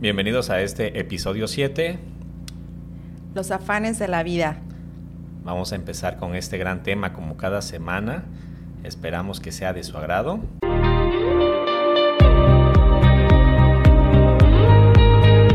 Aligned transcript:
Bienvenidos 0.00 0.48
a 0.48 0.62
este 0.62 0.98
episodio 0.98 1.46
7. 1.46 1.98
Los 3.34 3.50
afanes 3.50 3.98
de 3.98 4.08
la 4.08 4.22
vida. 4.22 4.62
Vamos 5.44 5.72
a 5.72 5.76
empezar 5.76 6.16
con 6.16 6.34
este 6.34 6.56
gran 6.56 6.82
tema 6.82 7.12
como 7.12 7.36
cada 7.36 7.60
semana. 7.60 8.24
Esperamos 8.82 9.40
que 9.40 9.52
sea 9.52 9.74
de 9.74 9.84
su 9.84 9.98
agrado. 9.98 10.40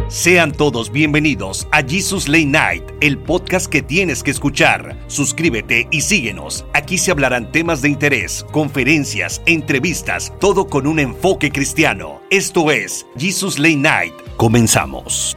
Sean 0.10 0.52
todos 0.52 0.92
bienvenidos 0.92 1.68
a 1.72 1.82
Jesus 1.82 2.28
Late 2.28 2.46
Night, 2.46 2.84
el 3.02 3.18
podcast 3.18 3.66
que 3.66 3.82
tienes 3.82 4.22
que 4.22 4.30
escuchar. 4.30 4.96
Suscríbete 5.08 5.88
y 5.90 6.02
síguenos. 6.02 6.66
Aquí 6.86 7.00
se 7.00 7.10
hablarán 7.10 7.52
temas 7.52 7.82
de 7.82 7.90
interés, 7.90 8.46
conferencias, 8.52 9.42
entrevistas, 9.48 10.32
todo 10.40 10.68
con 10.68 10.86
un 10.86 11.00
enfoque 11.00 11.52
cristiano. 11.52 12.22
Esto 12.30 12.70
es 12.70 13.08
Jesus 13.18 13.58
Late 13.58 13.78
Night. 13.78 14.14
Comenzamos. 14.38 15.36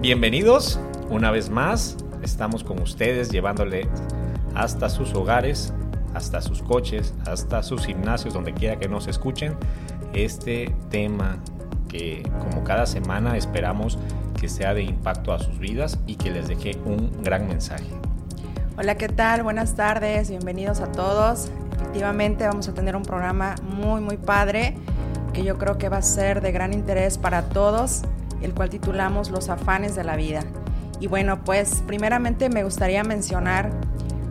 Bienvenidos 0.00 0.78
una 1.10 1.32
vez 1.32 1.50
más. 1.50 1.96
Estamos 2.22 2.62
con 2.62 2.80
ustedes 2.80 3.30
llevándole 3.30 3.88
hasta 4.54 4.90
sus 4.90 5.12
hogares, 5.14 5.74
hasta 6.14 6.40
sus 6.40 6.62
coches, 6.62 7.14
hasta 7.26 7.64
sus 7.64 7.84
gimnasios, 7.84 8.32
donde 8.32 8.54
quiera 8.54 8.78
que 8.78 8.86
nos 8.86 9.08
escuchen, 9.08 9.56
este 10.12 10.72
tema 10.88 11.42
que 11.88 12.22
como 12.38 12.62
cada 12.62 12.86
semana 12.86 13.36
esperamos 13.36 13.98
que 14.40 14.48
sea 14.48 14.72
de 14.72 14.84
impacto 14.84 15.32
a 15.32 15.40
sus 15.40 15.58
vidas 15.58 15.98
y 16.06 16.14
que 16.14 16.30
les 16.30 16.46
deje 16.46 16.78
un 16.84 17.10
gran 17.24 17.48
mensaje. 17.48 17.90
Hola, 18.78 18.96
¿qué 18.96 19.08
tal? 19.08 19.42
Buenas 19.42 19.74
tardes, 19.74 20.28
bienvenidos 20.28 20.82
a 20.82 20.92
todos. 20.92 21.48
Efectivamente 21.76 22.46
vamos 22.46 22.68
a 22.68 22.74
tener 22.74 22.94
un 22.94 23.04
programa 23.04 23.54
muy, 23.62 24.02
muy 24.02 24.18
padre 24.18 24.76
que 25.32 25.42
yo 25.42 25.56
creo 25.56 25.78
que 25.78 25.88
va 25.88 25.96
a 25.96 26.02
ser 26.02 26.42
de 26.42 26.52
gran 26.52 26.74
interés 26.74 27.16
para 27.16 27.48
todos, 27.48 28.02
el 28.42 28.52
cual 28.52 28.68
titulamos 28.68 29.30
Los 29.30 29.48
afanes 29.48 29.96
de 29.96 30.04
la 30.04 30.14
vida. 30.14 30.40
Y 31.00 31.06
bueno, 31.06 31.42
pues 31.42 31.82
primeramente 31.86 32.50
me 32.50 32.64
gustaría 32.64 33.02
mencionar, 33.02 33.70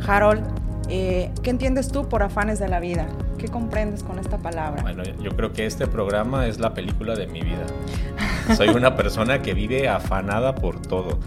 Harold, 0.06 0.44
eh, 0.90 1.32
¿qué 1.42 1.50
entiendes 1.50 1.92
tú 1.92 2.08
por 2.08 2.22
afanes 2.22 2.60
de 2.60 2.68
la 2.68 2.80
vida? 2.80 3.08
¿Qué 3.40 3.48
comprendes 3.48 4.04
con 4.04 4.20
esta 4.20 4.38
palabra? 4.38 4.84
Bueno, 4.84 5.02
yo 5.24 5.36
creo 5.36 5.54
que 5.54 5.66
este 5.66 5.88
programa 5.88 6.46
es 6.46 6.60
la 6.60 6.76
película 6.76 7.16
de 7.16 7.26
mi 7.26 7.42
vida. 7.42 7.66
Soy 8.56 8.70
una 8.70 8.96
persona 8.96 9.42
que 9.42 9.56
vive 9.56 9.90
afanada 9.90 10.54
por 10.54 10.80
todo 10.84 11.18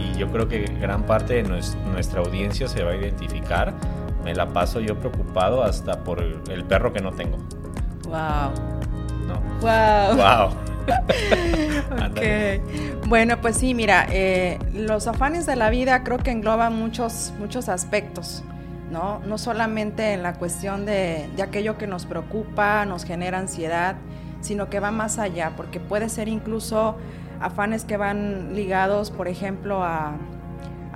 y 0.00 0.18
yo 0.18 0.28
creo 0.30 0.48
que 0.48 0.64
gran 0.80 1.04
parte 1.04 1.42
de 1.42 1.42
nuestra 1.42 2.20
audiencia 2.20 2.68
se 2.68 2.82
va 2.82 2.92
a 2.92 2.96
identificar. 2.96 3.74
Me 4.24 4.34
la 4.34 4.48
paso 4.48 4.80
yo 4.80 4.98
preocupado 4.98 5.62
hasta 5.62 6.04
por 6.04 6.22
el 6.22 6.64
perro 6.64 6.92
que 6.92 7.00
no 7.00 7.12
tengo. 7.12 7.38
Wow. 8.04 8.52
No. 9.26 9.40
Wow. 9.60 10.16
Wow. 10.16 10.70
okay. 12.10 12.60
Bueno, 13.06 13.40
pues 13.40 13.56
sí, 13.56 13.74
mira, 13.74 14.06
eh, 14.10 14.58
los 14.72 15.06
afanes 15.06 15.46
de 15.46 15.56
la 15.56 15.70
vida 15.70 16.02
creo 16.02 16.18
que 16.18 16.30
engloban 16.30 16.76
muchos, 16.76 17.32
muchos 17.38 17.68
aspectos. 17.68 18.42
¿no? 18.90 19.20
No 19.20 19.38
solamente 19.38 20.12
en 20.12 20.22
la 20.22 20.34
cuestión 20.34 20.84
de, 20.84 21.28
aquello 21.42 21.78
que 21.78 21.86
nos 21.86 22.06
preocupa, 22.06 22.84
nos 22.84 23.04
genera 23.04 23.38
ansiedad, 23.38 23.96
sino 24.40 24.68
que 24.68 24.80
va 24.80 24.90
más 24.90 25.18
allá, 25.18 25.52
porque 25.56 25.80
puede 25.80 26.08
ser 26.08 26.28
incluso 26.28 26.96
afanes 27.40 27.84
que 27.84 27.96
van 27.96 28.54
ligados, 28.54 29.10
por 29.10 29.26
ejemplo, 29.26 29.82
a, 29.82 30.14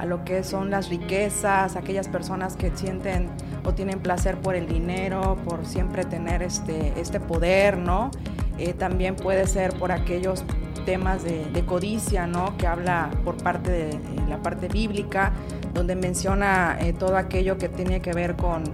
lo 0.06 0.24
que 0.24 0.42
son 0.42 0.70
las 0.70 0.90
riquezas, 0.90 1.76
aquellas 1.76 2.08
personas 2.08 2.56
que 2.56 2.70
sienten 2.76 3.30
o 3.64 3.72
tienen 3.72 4.00
placer 4.00 4.36
por 4.36 4.54
el 4.54 4.66
dinero, 4.66 5.38
por 5.44 5.64
siempre 5.64 6.04
tener 6.04 6.42
este, 6.42 6.92
este 7.00 7.20
poder, 7.20 7.78
¿no? 7.78 8.10
Eh, 8.58 8.74
también 8.74 9.16
puede 9.16 9.46
ser 9.46 9.72
por 9.74 9.92
aquellos 9.92 10.44
temas 10.84 11.24
de, 11.24 11.64
codicia, 11.64 12.26
¿no? 12.26 12.56
Que 12.58 12.66
habla 12.66 13.08
por 13.24 13.36
parte 13.36 13.70
de 13.70 14.00
la 14.28 14.42
parte 14.42 14.68
bíblica, 14.68 15.32
donde 15.72 15.96
menciona 15.96 16.76
eh, 16.80 16.92
todo 16.92 17.16
aquello 17.16 17.56
que 17.56 17.68
tiene 17.68 18.00
que 18.00 18.12
ver 18.12 18.36
con, 18.36 18.64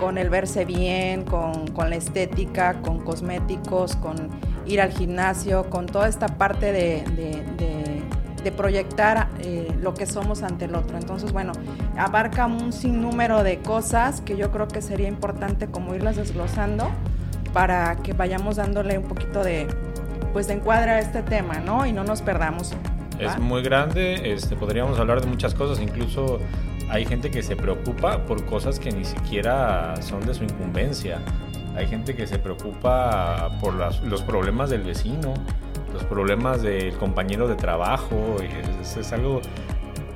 con 0.00 0.18
el 0.18 0.30
verse 0.30 0.64
bien, 0.64 1.22
con, 1.22 1.68
con, 1.68 1.90
la 1.90 1.96
estética, 1.96 2.80
con 2.82 3.04
cosméticos, 3.04 3.94
con 3.96 4.16
ir 4.66 4.80
al 4.80 4.92
gimnasio, 4.92 5.68
con 5.70 5.86
toda 5.86 6.08
esta 6.08 6.26
parte 6.26 6.72
de, 6.72 7.04
de, 7.16 8.52
proyectar 8.56 9.28
eh, 9.38 9.72
lo 9.80 9.94
que 9.94 10.04
somos 10.04 10.42
ante 10.42 10.66
el 10.66 10.74
otro. 10.74 10.98
Entonces, 10.98 11.32
bueno, 11.32 11.52
abarca 11.96 12.46
un 12.46 12.72
sinnúmero 12.72 13.42
de 13.42 13.60
cosas 13.60 14.20
que 14.20 14.36
yo 14.36 14.50
creo 14.50 14.68
que 14.68 14.82
sería 14.82 15.08
importante 15.08 15.68
como 15.68 15.94
irlas 15.94 16.16
desglosando 16.16 16.90
para 17.52 17.96
que 17.96 18.12
vayamos 18.12 18.56
dándole 18.56 18.98
un 18.98 19.04
poquito 19.04 19.42
de, 19.42 19.68
pues, 20.32 20.48
de 20.48 20.54
encuadre 20.54 20.90
a 20.90 20.98
este 20.98 21.22
tema, 21.22 21.60
¿no? 21.60 21.86
Y 21.86 21.92
no 21.92 22.04
nos 22.04 22.20
perdamos 22.20 22.74
es 23.22 23.38
muy 23.38 23.62
grande, 23.62 24.32
este, 24.32 24.56
podríamos 24.56 24.98
hablar 24.98 25.20
de 25.20 25.26
muchas 25.26 25.54
cosas, 25.54 25.80
incluso 25.80 26.40
hay 26.88 27.04
gente 27.06 27.30
que 27.30 27.42
se 27.42 27.56
preocupa 27.56 28.24
por 28.26 28.44
cosas 28.44 28.78
que 28.78 28.90
ni 28.90 29.04
siquiera 29.04 29.94
son 30.02 30.26
de 30.26 30.34
su 30.34 30.44
incumbencia. 30.44 31.20
Hay 31.76 31.86
gente 31.86 32.14
que 32.14 32.26
se 32.26 32.38
preocupa 32.38 33.58
por 33.60 33.74
los 33.74 34.22
problemas 34.22 34.70
del 34.70 34.82
vecino, 34.82 35.34
los 35.92 36.04
problemas 36.04 36.62
del 36.62 36.94
compañero 36.96 37.48
de 37.48 37.56
trabajo. 37.56 38.36
Es, 38.80 38.96
es, 38.96 39.12
algo, 39.12 39.40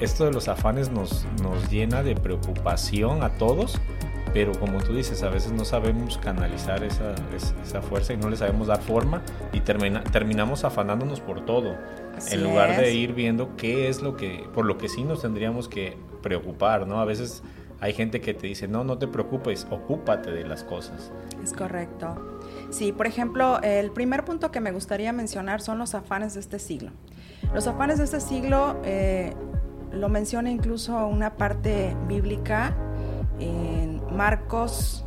esto 0.00 0.24
de 0.24 0.32
los 0.32 0.48
afanes 0.48 0.90
nos, 0.90 1.26
nos 1.42 1.70
llena 1.70 2.02
de 2.02 2.14
preocupación 2.14 3.22
a 3.22 3.30
todos 3.30 3.80
pero 4.36 4.52
como 4.52 4.82
tú 4.82 4.92
dices, 4.94 5.22
a 5.22 5.30
veces 5.30 5.52
no 5.52 5.64
sabemos 5.64 6.18
canalizar 6.18 6.84
esa, 6.84 7.14
esa 7.64 7.80
fuerza 7.80 8.12
y 8.12 8.18
no 8.18 8.28
le 8.28 8.36
sabemos 8.36 8.66
dar 8.66 8.82
forma 8.82 9.22
y 9.50 9.60
termina, 9.60 10.04
terminamos 10.04 10.62
afanándonos 10.64 11.20
por 11.20 11.46
todo, 11.46 11.74
en 12.30 12.44
lugar 12.44 12.78
de 12.78 12.92
ir 12.92 13.14
viendo 13.14 13.56
qué 13.56 13.88
es 13.88 14.02
lo 14.02 14.14
que, 14.14 14.46
por 14.52 14.66
lo 14.66 14.76
que 14.76 14.90
sí 14.90 15.04
nos 15.04 15.22
tendríamos 15.22 15.68
que 15.68 15.96
preocupar, 16.20 16.86
¿no? 16.86 17.00
A 17.00 17.06
veces 17.06 17.42
hay 17.80 17.92
gente 17.92 18.20
que 18.20 18.34
te 18.34 18.46
dice, 18.46 18.68
no, 18.68 18.84
no 18.84 18.98
te 18.98 19.06
preocupes, 19.06 19.66
ocúpate 19.70 20.30
de 20.30 20.46
las 20.46 20.64
cosas. 20.64 21.12
Es 21.42 21.52
correcto. 21.52 22.38
Sí, 22.70 22.92
por 22.92 23.06
ejemplo, 23.06 23.60
el 23.62 23.90
primer 23.90 24.24
punto 24.24 24.50
que 24.50 24.60
me 24.60 24.72
gustaría 24.72 25.12
mencionar 25.12 25.60
son 25.60 25.78
los 25.78 25.94
afanes 25.94 26.34
de 26.34 26.40
este 26.40 26.58
siglo. 26.58 26.90
Los 27.54 27.66
afanes 27.66 27.98
de 27.98 28.04
este 28.04 28.20
siglo 28.20 28.80
eh, 28.84 29.34
lo 29.92 30.08
menciona 30.08 30.50
incluso 30.50 31.06
una 31.06 31.36
parte 31.36 31.94
bíblica 32.08 32.74
en 33.38 34.00
Marcos 34.14 35.04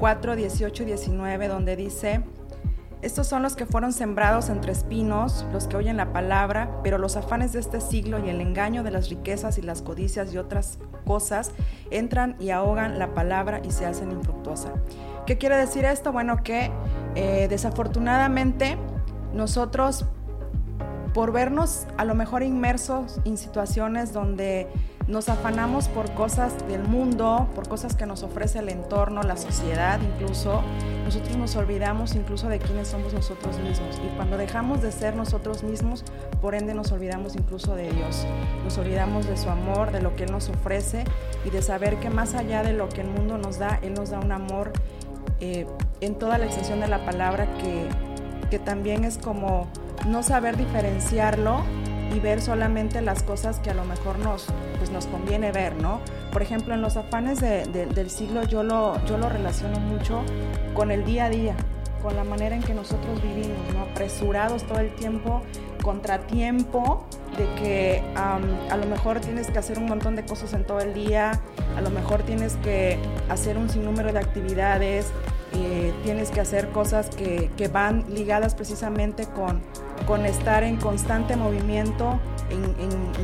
4, 0.00 0.36
18 0.36 0.82
y 0.82 0.86
19, 0.86 1.48
donde 1.48 1.76
dice, 1.76 2.24
estos 3.02 3.26
son 3.26 3.42
los 3.42 3.56
que 3.56 3.66
fueron 3.66 3.92
sembrados 3.92 4.48
entre 4.48 4.70
espinos, 4.70 5.44
los 5.52 5.66
que 5.66 5.76
oyen 5.76 5.96
la 5.96 6.12
palabra, 6.12 6.70
pero 6.84 6.98
los 6.98 7.16
afanes 7.16 7.52
de 7.52 7.58
este 7.58 7.80
siglo 7.80 8.24
y 8.24 8.28
el 8.30 8.40
engaño 8.40 8.84
de 8.84 8.92
las 8.92 9.08
riquezas 9.10 9.58
y 9.58 9.62
las 9.62 9.82
codicias 9.82 10.32
y 10.32 10.38
otras 10.38 10.78
cosas 11.04 11.50
entran 11.90 12.36
y 12.38 12.50
ahogan 12.50 13.00
la 13.00 13.12
palabra 13.12 13.60
y 13.64 13.72
se 13.72 13.86
hacen 13.86 14.12
infructuosa. 14.12 14.72
¿Qué 15.26 15.36
quiere 15.36 15.56
decir 15.56 15.84
esto? 15.84 16.12
Bueno, 16.12 16.44
que 16.44 16.70
eh, 17.16 17.48
desafortunadamente 17.50 18.78
nosotros, 19.34 20.04
por 21.12 21.32
vernos 21.32 21.88
a 21.96 22.04
lo 22.04 22.14
mejor 22.14 22.44
inmersos 22.44 23.20
en 23.24 23.36
situaciones 23.36 24.12
donde 24.12 24.68
nos 25.08 25.28
afanamos 25.28 25.88
por 25.88 26.12
cosas 26.12 26.66
del 26.68 26.82
mundo, 26.82 27.48
por 27.54 27.68
cosas 27.68 27.96
que 27.96 28.06
nos 28.06 28.22
ofrece 28.22 28.60
el 28.60 28.68
entorno, 28.68 29.22
la 29.22 29.36
sociedad 29.36 29.98
incluso. 30.00 30.62
Nosotros 31.04 31.36
nos 31.36 31.56
olvidamos 31.56 32.14
incluso 32.14 32.48
de 32.48 32.58
quiénes 32.58 32.88
somos 32.88 33.12
nosotros 33.12 33.58
mismos. 33.58 34.00
Y 34.04 34.14
cuando 34.16 34.36
dejamos 34.36 34.80
de 34.80 34.92
ser 34.92 35.16
nosotros 35.16 35.62
mismos, 35.62 36.04
por 36.40 36.54
ende 36.54 36.74
nos 36.74 36.92
olvidamos 36.92 37.34
incluso 37.34 37.74
de 37.74 37.90
Dios. 37.90 38.26
Nos 38.64 38.78
olvidamos 38.78 39.26
de 39.26 39.36
su 39.36 39.50
amor, 39.50 39.90
de 39.90 40.00
lo 40.00 40.14
que 40.14 40.24
Él 40.24 40.32
nos 40.32 40.48
ofrece 40.48 41.04
y 41.44 41.50
de 41.50 41.62
saber 41.62 41.98
que 41.98 42.08
más 42.08 42.34
allá 42.34 42.62
de 42.62 42.72
lo 42.72 42.88
que 42.88 43.00
el 43.00 43.08
mundo 43.08 43.38
nos 43.38 43.58
da, 43.58 43.78
Él 43.82 43.94
nos 43.94 44.10
da 44.10 44.20
un 44.20 44.32
amor 44.32 44.72
eh, 45.40 45.66
en 46.00 46.14
toda 46.14 46.38
la 46.38 46.46
extensión 46.46 46.80
de 46.80 46.88
la 46.88 47.04
palabra 47.04 47.46
que, 47.58 47.88
que 48.50 48.58
también 48.58 49.04
es 49.04 49.18
como 49.18 49.66
no 50.06 50.22
saber 50.22 50.56
diferenciarlo 50.56 51.62
y 52.14 52.20
ver 52.20 52.40
solamente 52.40 53.00
las 53.00 53.22
cosas 53.22 53.58
que 53.60 53.70
a 53.70 53.74
lo 53.74 53.84
mejor 53.84 54.18
nos, 54.18 54.46
pues 54.78 54.90
nos 54.90 55.06
conviene 55.06 55.52
ver, 55.52 55.76
¿no? 55.76 56.00
Por 56.32 56.42
ejemplo, 56.42 56.74
en 56.74 56.82
los 56.82 56.96
afanes 56.96 57.40
del 57.40 58.10
siglo 58.10 58.42
yo 58.44 58.62
lo, 58.62 59.02
yo 59.06 59.18
lo 59.18 59.28
relaciono 59.28 59.78
mucho 59.80 60.22
con 60.74 60.90
el 60.90 61.04
día 61.04 61.26
a 61.26 61.30
día, 61.30 61.54
con 62.02 62.16
la 62.16 62.24
manera 62.24 62.56
en 62.56 62.62
que 62.62 62.74
nosotros 62.74 63.22
vivimos. 63.22 63.56
Apresurados 63.90 64.64
todo 64.64 64.80
el 64.80 64.94
tiempo, 64.94 65.42
contratiempo, 65.82 67.04
de 67.36 67.44
que 67.60 68.02
a 68.14 68.76
lo 68.76 68.86
mejor 68.86 69.20
tienes 69.20 69.48
que 69.48 69.58
hacer 69.58 69.78
un 69.78 69.86
montón 69.86 70.16
de 70.16 70.24
cosas 70.24 70.52
en 70.52 70.64
todo 70.64 70.80
el 70.80 70.94
día, 70.94 71.40
a 71.76 71.80
lo 71.80 71.90
mejor 71.90 72.22
tienes 72.22 72.56
que 72.56 72.98
hacer 73.28 73.56
un 73.56 73.68
sinnúmero 73.68 74.12
de 74.12 74.18
actividades, 74.18 75.12
eh, 75.54 75.92
tienes 76.02 76.30
que 76.30 76.40
hacer 76.40 76.68
cosas 76.70 77.10
que, 77.10 77.50
que 77.56 77.68
van 77.68 78.04
ligadas 78.08 78.54
precisamente 78.54 79.26
con 79.26 79.60
con 80.06 80.26
estar 80.26 80.62
en 80.62 80.76
constante 80.76 81.36
movimiento, 81.36 82.20
en, 82.50 82.62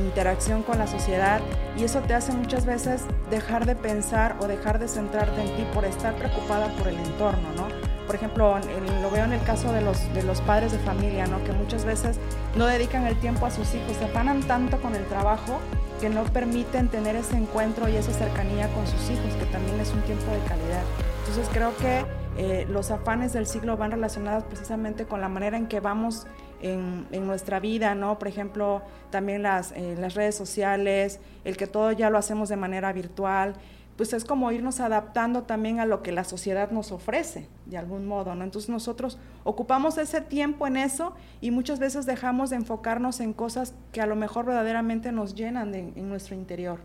interacción 0.05 0.63
con 0.63 0.79
la 0.79 0.87
sociedad 0.87 1.39
y 1.77 1.83
eso 1.83 1.99
te 2.01 2.13
hace 2.13 2.31
muchas 2.31 2.65
veces 2.65 3.03
dejar 3.29 3.65
de 3.65 3.75
pensar 3.75 4.35
o 4.39 4.47
dejar 4.47 4.79
de 4.79 4.87
centrarte 4.87 5.41
en 5.41 5.55
ti 5.55 5.65
por 5.73 5.85
estar 5.85 6.15
preocupada 6.15 6.67
por 6.77 6.87
el 6.87 6.95
entorno, 6.95 7.47
¿no? 7.55 7.67
por 8.09 8.15
ejemplo, 8.15 8.55
lo 9.03 9.11
veo 9.11 9.23
en 9.23 9.33
el 9.33 9.43
caso 9.43 9.71
de 9.71 9.81
los, 9.81 10.11
de 10.15 10.23
los 10.23 10.41
padres 10.41 10.71
de 10.71 10.79
familia, 10.79 11.27
¿no? 11.27 11.43
que 11.43 11.51
muchas 11.51 11.85
veces 11.85 12.17
no 12.55 12.65
dedican 12.65 13.05
el 13.05 13.15
tiempo 13.19 13.45
a 13.45 13.51
sus 13.51 13.75
hijos, 13.75 13.95
se 13.97 14.05
afanan 14.05 14.41
tanto 14.41 14.81
con 14.81 14.95
el 14.95 15.05
trabajo 15.05 15.59
que 16.01 16.09
no 16.09 16.23
permiten 16.23 16.87
tener 16.87 17.15
ese 17.15 17.37
encuentro 17.37 17.87
y 17.87 17.97
esa 17.97 18.11
cercanía 18.11 18.67
con 18.69 18.87
sus 18.87 19.11
hijos, 19.11 19.35
que 19.35 19.45
también 19.51 19.79
es 19.79 19.93
un 19.93 20.01
tiempo 20.01 20.25
de 20.31 20.39
calidad. 20.39 20.81
Entonces 21.19 21.47
creo 21.53 21.77
que 21.77 22.03
eh, 22.37 22.65
los 22.67 22.89
afanes 22.89 23.33
del 23.33 23.45
siglo 23.45 23.77
van 23.77 23.91
relacionados 23.91 24.43
precisamente 24.45 25.05
con 25.05 25.21
la 25.21 25.29
manera 25.29 25.57
en 25.57 25.67
que 25.67 25.79
vamos 25.79 26.25
en, 26.61 27.07
nuestra 27.25 27.59
vida, 27.59 27.95
¿no? 27.95 28.19
Por 28.19 28.27
ejemplo, 28.27 28.81
también 29.09 29.43
las, 29.43 29.71
eh, 29.73 29.95
las 29.97 30.15
redes 30.15 30.35
sociales, 30.35 31.19
el 31.43 31.57
que 31.57 31.67
todo 31.67 31.91
ya 31.91 32.09
lo 32.09 32.17
hacemos 32.17 32.49
de 32.49 32.55
manera 32.55 32.91
virtual, 32.93 33.55
pues 33.97 34.13
es 34.13 34.23
como 34.23 34.51
irnos 34.51 34.79
adaptando 34.79 35.43
también 35.43 35.79
a 35.79 35.85
lo 35.85 36.01
que 36.01 36.13
la 36.13 36.23
sociedad 36.23 36.71
nos 36.71 36.91
ofrece, 36.91 37.47
de 37.65 37.77
algún 37.77 38.07
modo, 38.07 38.33
¿no? 38.33 38.45
Entonces 38.45 38.69
nosotros 38.69 39.17
ocupamos 39.43 39.97
ese 39.97 40.21
tiempo 40.21 40.67
en 40.67 40.77
eso 40.77 41.13
y 41.41 41.51
muchas 41.51 41.79
veces 41.79 42.05
dejamos 42.05 42.49
de 42.49 42.55
enfocarnos 42.55 43.19
en 43.19 43.33
cosas 43.33 43.73
que 43.91 43.99
a 43.99 44.05
lo 44.05 44.15
mejor 44.15 44.45
verdaderamente 44.45 45.11
nos 45.11 45.35
llenan 45.35 45.75
en 45.75 46.09
nuestro 46.09 46.35
interior. 46.35 46.79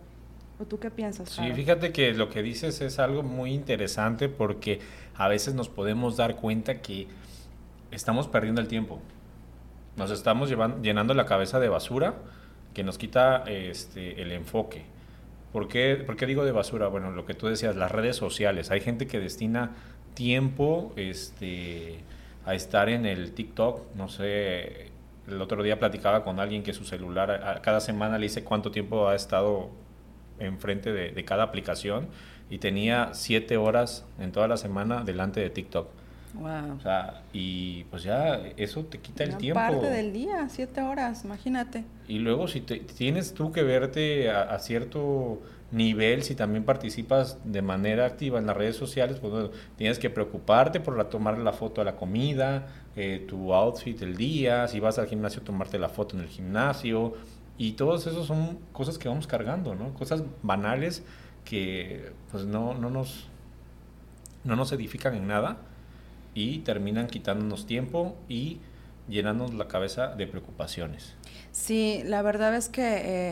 ¿O 0.60 0.64
tú 0.64 0.78
qué 0.78 0.90
piensas? 0.90 1.30
Sí, 1.30 1.52
fíjate 1.52 1.92
que 1.92 2.14
lo 2.14 2.30
que 2.30 2.42
dices 2.42 2.80
es 2.80 2.98
algo 2.98 3.22
muy 3.22 3.52
interesante 3.52 4.28
porque 4.28 4.80
a 5.16 5.26
veces 5.26 5.54
nos 5.54 5.68
podemos 5.68 6.16
dar 6.16 6.36
cuenta 6.36 6.80
que 6.80 7.08
estamos 7.90 8.28
perdiendo 8.28 8.60
el 8.60 8.68
tiempo. 8.68 9.00
Nos 9.96 10.10
estamos 10.10 10.48
llevando, 10.48 10.82
llenando 10.82 11.14
la 11.14 11.26
cabeza 11.26 11.60
de 11.60 11.68
basura 11.68 12.14
que 12.74 12.82
nos 12.82 12.98
quita 12.98 13.44
este, 13.46 14.20
el 14.20 14.32
enfoque. 14.32 14.84
¿Por 15.52 15.68
qué, 15.68 16.02
¿Por 16.04 16.16
qué 16.16 16.26
digo 16.26 16.44
de 16.44 16.52
basura? 16.52 16.88
Bueno, 16.88 17.12
lo 17.12 17.24
que 17.24 17.34
tú 17.34 17.46
decías, 17.46 17.76
las 17.76 17.92
redes 17.92 18.16
sociales. 18.16 18.70
Hay 18.72 18.80
gente 18.80 19.06
que 19.06 19.20
destina 19.20 19.70
tiempo 20.14 20.92
este, 20.96 22.00
a 22.44 22.54
estar 22.54 22.88
en 22.88 23.06
el 23.06 23.32
TikTok. 23.32 23.94
No 23.94 24.08
sé, 24.08 24.90
el 25.28 25.40
otro 25.40 25.62
día 25.62 25.78
platicaba 25.78 26.24
con 26.24 26.40
alguien 26.40 26.64
que 26.64 26.72
su 26.74 26.84
celular, 26.84 27.60
cada 27.62 27.80
semana 27.80 28.18
le 28.18 28.24
dice 28.24 28.42
cuánto 28.42 28.72
tiempo 28.72 29.08
ha 29.08 29.14
estado 29.14 29.70
enfrente 30.40 30.92
de, 30.92 31.12
de 31.12 31.24
cada 31.24 31.44
aplicación 31.44 32.08
y 32.50 32.58
tenía 32.58 33.10
siete 33.14 33.56
horas 33.56 34.04
en 34.18 34.32
toda 34.32 34.48
la 34.48 34.56
semana 34.56 35.04
delante 35.04 35.38
de 35.38 35.50
TikTok. 35.50 35.86
Wow. 36.34 36.76
O 36.76 36.80
sea, 36.80 37.22
y 37.32 37.84
pues 37.84 38.02
ya 38.02 38.40
eso 38.56 38.84
te 38.84 38.98
quita 38.98 39.24
el 39.24 39.36
tiempo. 39.36 39.60
Parte 39.60 39.88
del 39.88 40.12
día, 40.12 40.48
siete 40.48 40.82
horas, 40.82 41.24
imagínate. 41.24 41.84
Y 42.08 42.18
luego 42.18 42.48
si 42.48 42.60
te, 42.60 42.80
tienes 42.80 43.34
tú 43.34 43.52
que 43.52 43.62
verte 43.62 44.30
a, 44.30 44.58
cierto 44.58 45.40
nivel, 45.70 46.22
si 46.22 46.34
también 46.34 46.64
participas 46.64 47.38
de 47.44 47.62
manera 47.62 48.06
activa 48.06 48.38
en 48.38 48.46
las 48.46 48.56
redes 48.56 48.76
sociales, 48.76 49.18
pues 49.20 49.50
tienes 49.76 49.98
que 49.98 50.10
preocuparte 50.10 50.80
por 50.80 50.96
la, 50.96 51.08
tomar 51.08 51.38
la 51.38 51.52
foto 51.52 51.80
de 51.80 51.84
la 51.84 51.96
comida, 51.96 52.66
eh, 52.96 53.24
tu 53.28 53.54
outfit 53.54 53.98
del 53.98 54.16
día, 54.16 54.66
si 54.68 54.80
vas 54.80 54.98
al 54.98 55.06
gimnasio 55.06 55.42
tomarte 55.42 55.78
la 55.78 55.88
foto 55.88 56.16
en 56.16 56.22
el 56.22 56.28
gimnasio, 56.28 57.14
y 57.56 57.72
todos 57.72 58.06
esos 58.06 58.26
son 58.26 58.58
cosas 58.72 58.98
que 58.98 59.08
vamos 59.08 59.26
cargando, 59.26 59.74
¿no? 59.74 59.94
Cosas 59.94 60.24
banales 60.42 61.04
que 61.44 62.12
pues 62.30 62.44
no, 62.44 62.74
no, 62.74 62.90
nos, 62.90 63.28
no 64.42 64.56
nos 64.56 64.72
edifican 64.72 65.14
en 65.14 65.28
nada 65.28 65.58
y 66.34 66.58
terminan 66.58 67.06
quitándonos 67.06 67.66
tiempo 67.66 68.16
y 68.28 68.60
llenándonos 69.08 69.54
la 69.54 69.68
cabeza 69.68 70.08
de 70.08 70.26
preocupaciones. 70.26 71.14
Sí, 71.52 72.02
la 72.04 72.22
verdad 72.22 72.54
es 72.56 72.68
que 72.68 72.82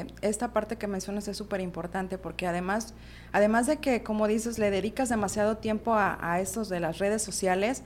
eh, 0.00 0.06
esta 0.20 0.52
parte 0.52 0.76
que 0.76 0.87
mencionas 0.87 1.26
es 1.28 1.37
súper 1.37 1.60
importante 1.60 2.19
porque 2.19 2.46
además, 2.46 2.94
además 3.32 3.66
de 3.66 3.78
que, 3.78 4.02
como 4.02 4.28
dices, 4.28 4.58
le 4.58 4.70
dedicas 4.70 5.08
demasiado 5.08 5.56
tiempo 5.56 5.94
a, 5.94 6.19
a 6.20 6.40
estos 6.40 6.69
de 6.69 6.78
las 6.78 6.99
redes 6.99 7.22
sociales, 7.22 7.82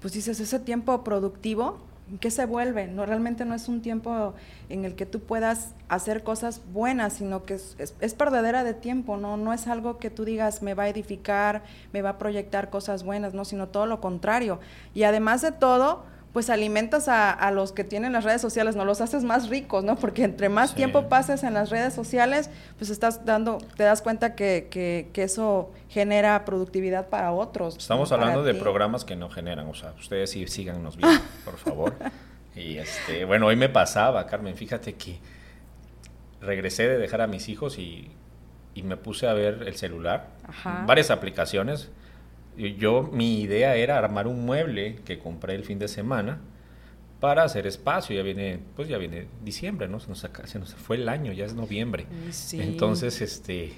pues 0.00 0.12
dices, 0.14 0.38
ese 0.38 0.60
tiempo 0.60 1.02
productivo 1.02 1.78
qué 2.18 2.30
se 2.30 2.46
vuelve? 2.46 2.88
No, 2.88 3.06
realmente 3.06 3.44
no 3.44 3.54
es 3.54 3.68
un 3.68 3.82
tiempo 3.82 4.34
en 4.68 4.84
el 4.84 4.94
que 4.94 5.06
tú 5.06 5.20
puedas 5.20 5.74
hacer 5.88 6.22
cosas 6.22 6.62
buenas, 6.72 7.14
sino 7.14 7.44
que 7.44 7.54
es, 7.54 7.76
es, 7.78 8.14
perdedera 8.14 8.64
de 8.64 8.74
tiempo, 8.74 9.16
¿no? 9.16 9.36
No 9.36 9.52
es 9.52 9.66
algo 9.66 9.98
que 9.98 10.10
tú 10.10 10.24
digas 10.24 10.62
me 10.62 10.74
va 10.74 10.84
a 10.84 10.88
edificar, 10.88 11.62
me 11.92 12.02
va 12.02 12.10
a 12.10 12.18
proyectar 12.18 12.70
cosas 12.70 13.04
buenas, 13.04 13.34
¿no? 13.34 13.44
Sino 13.44 13.68
todo 13.68 13.86
lo 13.86 14.00
contrario. 14.00 14.60
Y 14.94 15.04
además 15.04 15.42
de 15.42 15.52
todo, 15.52 16.04
pues 16.32 16.48
alimentas 16.48 17.08
a, 17.08 17.50
los 17.50 17.72
que 17.72 17.82
tienen 17.82 18.12
las 18.12 18.24
redes 18.24 18.40
sociales, 18.40 18.76
no 18.76 18.84
los 18.84 19.00
haces 19.00 19.24
más 19.24 19.48
ricos, 19.48 19.82
¿no? 19.82 19.96
Porque 19.96 20.22
entre 20.22 20.48
más 20.48 20.74
tiempo 20.74 21.08
pases 21.08 21.42
en 21.42 21.54
las 21.54 21.70
redes 21.70 21.92
sociales, 21.92 22.50
pues 22.78 22.90
estás 22.90 23.24
dando, 23.24 23.58
te 23.76 23.82
das 23.82 24.00
cuenta 24.00 24.34
que, 24.36 24.68
que, 24.70 25.22
eso 25.22 25.72
genera 25.88 26.44
productividad 26.44 27.08
para 27.08 27.32
otros. 27.32 27.76
Estamos 27.76 28.12
hablando 28.12 28.42
de 28.42 28.54
programas 28.54 29.04
que 29.04 29.16
no 29.16 29.28
generan, 29.28 29.66
o 29.68 29.74
sea, 29.74 29.92
ustedes 29.98 30.30
sí 30.30 30.46
síganos 30.46 30.96
viendo, 30.96 31.20
por 31.44 31.56
favor. 31.56 31.94
Y 32.56 32.78
este, 32.78 33.24
bueno, 33.24 33.46
hoy 33.46 33.54
me 33.54 33.68
pasaba, 33.68 34.26
Carmen, 34.26 34.56
fíjate 34.56 34.94
que 34.94 35.20
regresé 36.40 36.88
de 36.88 36.98
dejar 36.98 37.20
a 37.20 37.28
mis 37.28 37.48
hijos 37.48 37.78
y, 37.78 38.10
y 38.74 38.82
me 38.82 38.96
puse 38.96 39.28
a 39.28 39.34
ver 39.34 39.62
el 39.66 39.76
celular, 39.76 40.26
varias 40.84 41.12
aplicaciones 41.12 41.90
yo, 42.56 43.08
mi 43.12 43.40
idea 43.40 43.76
era 43.76 43.98
armar 43.98 44.26
un 44.26 44.44
mueble 44.44 44.96
que 45.04 45.18
compré 45.18 45.54
el 45.54 45.64
fin 45.64 45.78
de 45.78 45.88
semana 45.88 46.40
para 47.20 47.44
hacer 47.44 47.66
espacio. 47.66 48.16
Ya 48.16 48.22
viene, 48.22 48.60
pues 48.76 48.88
ya 48.88 48.98
viene 48.98 49.26
diciembre, 49.44 49.88
¿no? 49.88 50.00
Se 50.00 50.08
nos, 50.08 50.26
se 50.44 50.58
nos 50.58 50.74
fue 50.74 50.96
el 50.96 51.08
año, 51.08 51.32
ya 51.32 51.44
es 51.44 51.54
noviembre. 51.54 52.06
Entonces, 52.52 53.20
este, 53.20 53.72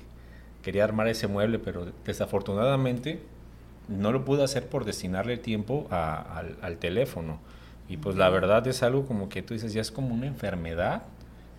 quería 0.63 0.85
armar 0.85 1.09
ese 1.09 1.27
mueble, 1.27 1.59
pero 1.59 1.93
desafortunadamente 2.05 3.21
no 3.89 4.13
lo 4.13 4.25
pude 4.25 4.45
hacer 4.45 4.69
por 4.69 4.85
destinarle 4.85 5.37
tiempo 5.37 5.87
al, 5.91 6.57
al, 6.63 6.79
teléfono. 6.79 7.41
Y 7.89 7.97
pues 7.97 8.17
la 8.17 8.31
verdad 8.31 8.67
es 8.69 8.83
algo 8.83 9.07
como 9.07 9.29
que 9.29 9.43
tú 9.43 9.55
dices, 9.55 9.73
ya 9.73 9.81
es 9.81 9.91
como 9.91 10.15
una 10.15 10.27
enfermedad 10.27 11.03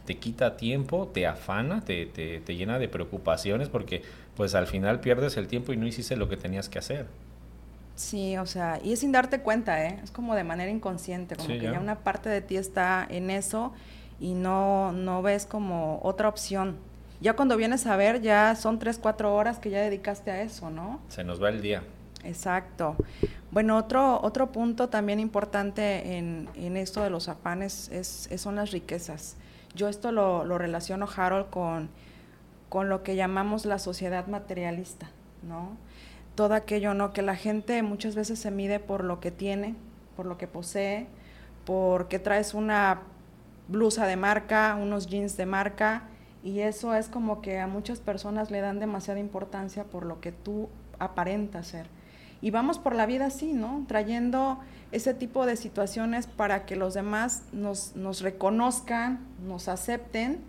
te 0.05 0.17
quita 0.17 0.57
tiempo, 0.57 1.09
te 1.13 1.27
afana, 1.27 1.81
te, 1.81 2.05
te, 2.05 2.39
te, 2.39 2.55
llena 2.55 2.79
de 2.79 2.87
preocupaciones 2.89 3.69
porque 3.69 4.01
pues 4.35 4.55
al 4.55 4.67
final 4.67 4.99
pierdes 4.99 5.37
el 5.37 5.47
tiempo 5.47 5.73
y 5.73 5.77
no 5.77 5.87
hiciste 5.87 6.15
lo 6.15 6.27
que 6.29 6.37
tenías 6.37 6.69
que 6.69 6.79
hacer. 6.79 7.07
Sí, 7.95 8.37
o 8.37 8.45
sea, 8.45 8.79
y 8.83 8.93
es 8.93 8.99
sin 8.99 9.11
darte 9.11 9.39
cuenta, 9.39 9.85
¿eh? 9.85 9.99
Es 10.03 10.09
como 10.09 10.35
de 10.35 10.43
manera 10.43 10.71
inconsciente, 10.71 11.35
como 11.35 11.47
que 11.47 11.61
ya. 11.61 11.79
una 11.79 11.99
parte 11.99 12.27
de 12.29 12.41
ti 12.41 12.57
está 12.57 13.05
en 13.07 13.29
eso 13.29 13.71
y 14.19 14.33
no, 14.33 14.91
no 14.91 15.21
ves 15.21 15.45
como 15.45 15.99
otra 16.01 16.27
opción. 16.27 16.77
Ya 17.21 17.35
cuando 17.35 17.55
vienes 17.55 17.85
a 17.85 17.95
ver, 17.95 18.21
ya 18.21 18.55
son 18.55 18.79
tres, 18.79 18.97
cuatro 18.97 19.33
horas 19.33 19.59
que 19.59 19.69
ya 19.69 19.79
dedicaste 19.79 20.31
a 20.31 20.41
eso, 20.41 20.69
¿no? 20.69 20.99
Se 21.07 21.23
nos 21.23 21.41
va 21.41 21.49
el 21.49 21.61
día. 21.61 21.83
Exacto. 22.23 22.95
Bueno, 23.51 23.77
otro, 23.77 24.19
otro 24.21 24.51
punto 24.51 24.89
también 24.89 25.19
importante 25.19 26.17
en, 26.17 26.49
en 26.55 26.77
esto 26.77 27.03
de 27.03 27.09
los 27.09 27.29
afanes 27.29 27.89
es, 27.89 28.29
son 28.37 28.55
las 28.55 28.71
riquezas. 28.71 29.37
Yo 29.75 29.87
esto 29.87 30.11
lo, 30.11 30.45
lo 30.45 30.57
relaciono, 30.57 31.07
Harold, 31.15 31.49
con, 31.49 31.89
con 32.69 32.89
lo 32.89 33.03
que 33.03 33.15
llamamos 33.15 33.65
la 33.65 33.79
sociedad 33.79 34.27
materialista, 34.27 35.09
¿no? 35.41 35.77
Todo 36.35 36.53
aquello, 36.53 36.93
¿no? 36.93 37.13
Que 37.13 37.21
la 37.21 37.35
gente 37.35 37.81
muchas 37.83 38.15
veces 38.15 38.39
se 38.39 38.51
mide 38.51 38.79
por 38.79 39.03
lo 39.03 39.19
que 39.19 39.31
tiene, 39.31 39.75
por 40.15 40.25
lo 40.25 40.37
que 40.37 40.47
posee, 40.47 41.07
porque 41.65 42.19
traes 42.19 42.53
una 42.53 43.01
blusa 43.67 44.05
de 44.05 44.15
marca, 44.15 44.77
unos 44.79 45.07
jeans 45.07 45.37
de 45.37 45.45
marca, 45.45 46.03
y 46.43 46.59
eso 46.59 46.93
es 46.93 47.07
como 47.07 47.41
que 47.41 47.59
a 47.59 47.67
muchas 47.67 47.99
personas 47.99 48.51
le 48.51 48.59
dan 48.59 48.79
demasiada 48.79 49.19
importancia 49.19 49.85
por 49.85 50.05
lo 50.05 50.19
que 50.19 50.31
tú 50.31 50.69
aparentas 50.99 51.67
ser. 51.67 51.87
Y 52.41 52.51
vamos 52.51 52.77
por 52.79 52.93
la 52.93 53.05
vida 53.05 53.27
así, 53.27 53.53
¿no? 53.53 53.85
Trayendo 53.87 54.59
ese 54.93 55.15
tipo 55.15 55.47
de 55.47 55.55
situaciones 55.55 56.27
para 56.27 56.65
que 56.65 56.75
los 56.75 56.93
demás 56.93 57.41
nos, 57.51 57.95
nos 57.95 58.21
reconozcan, 58.21 59.25
nos 59.43 59.67
acepten, 59.67 60.39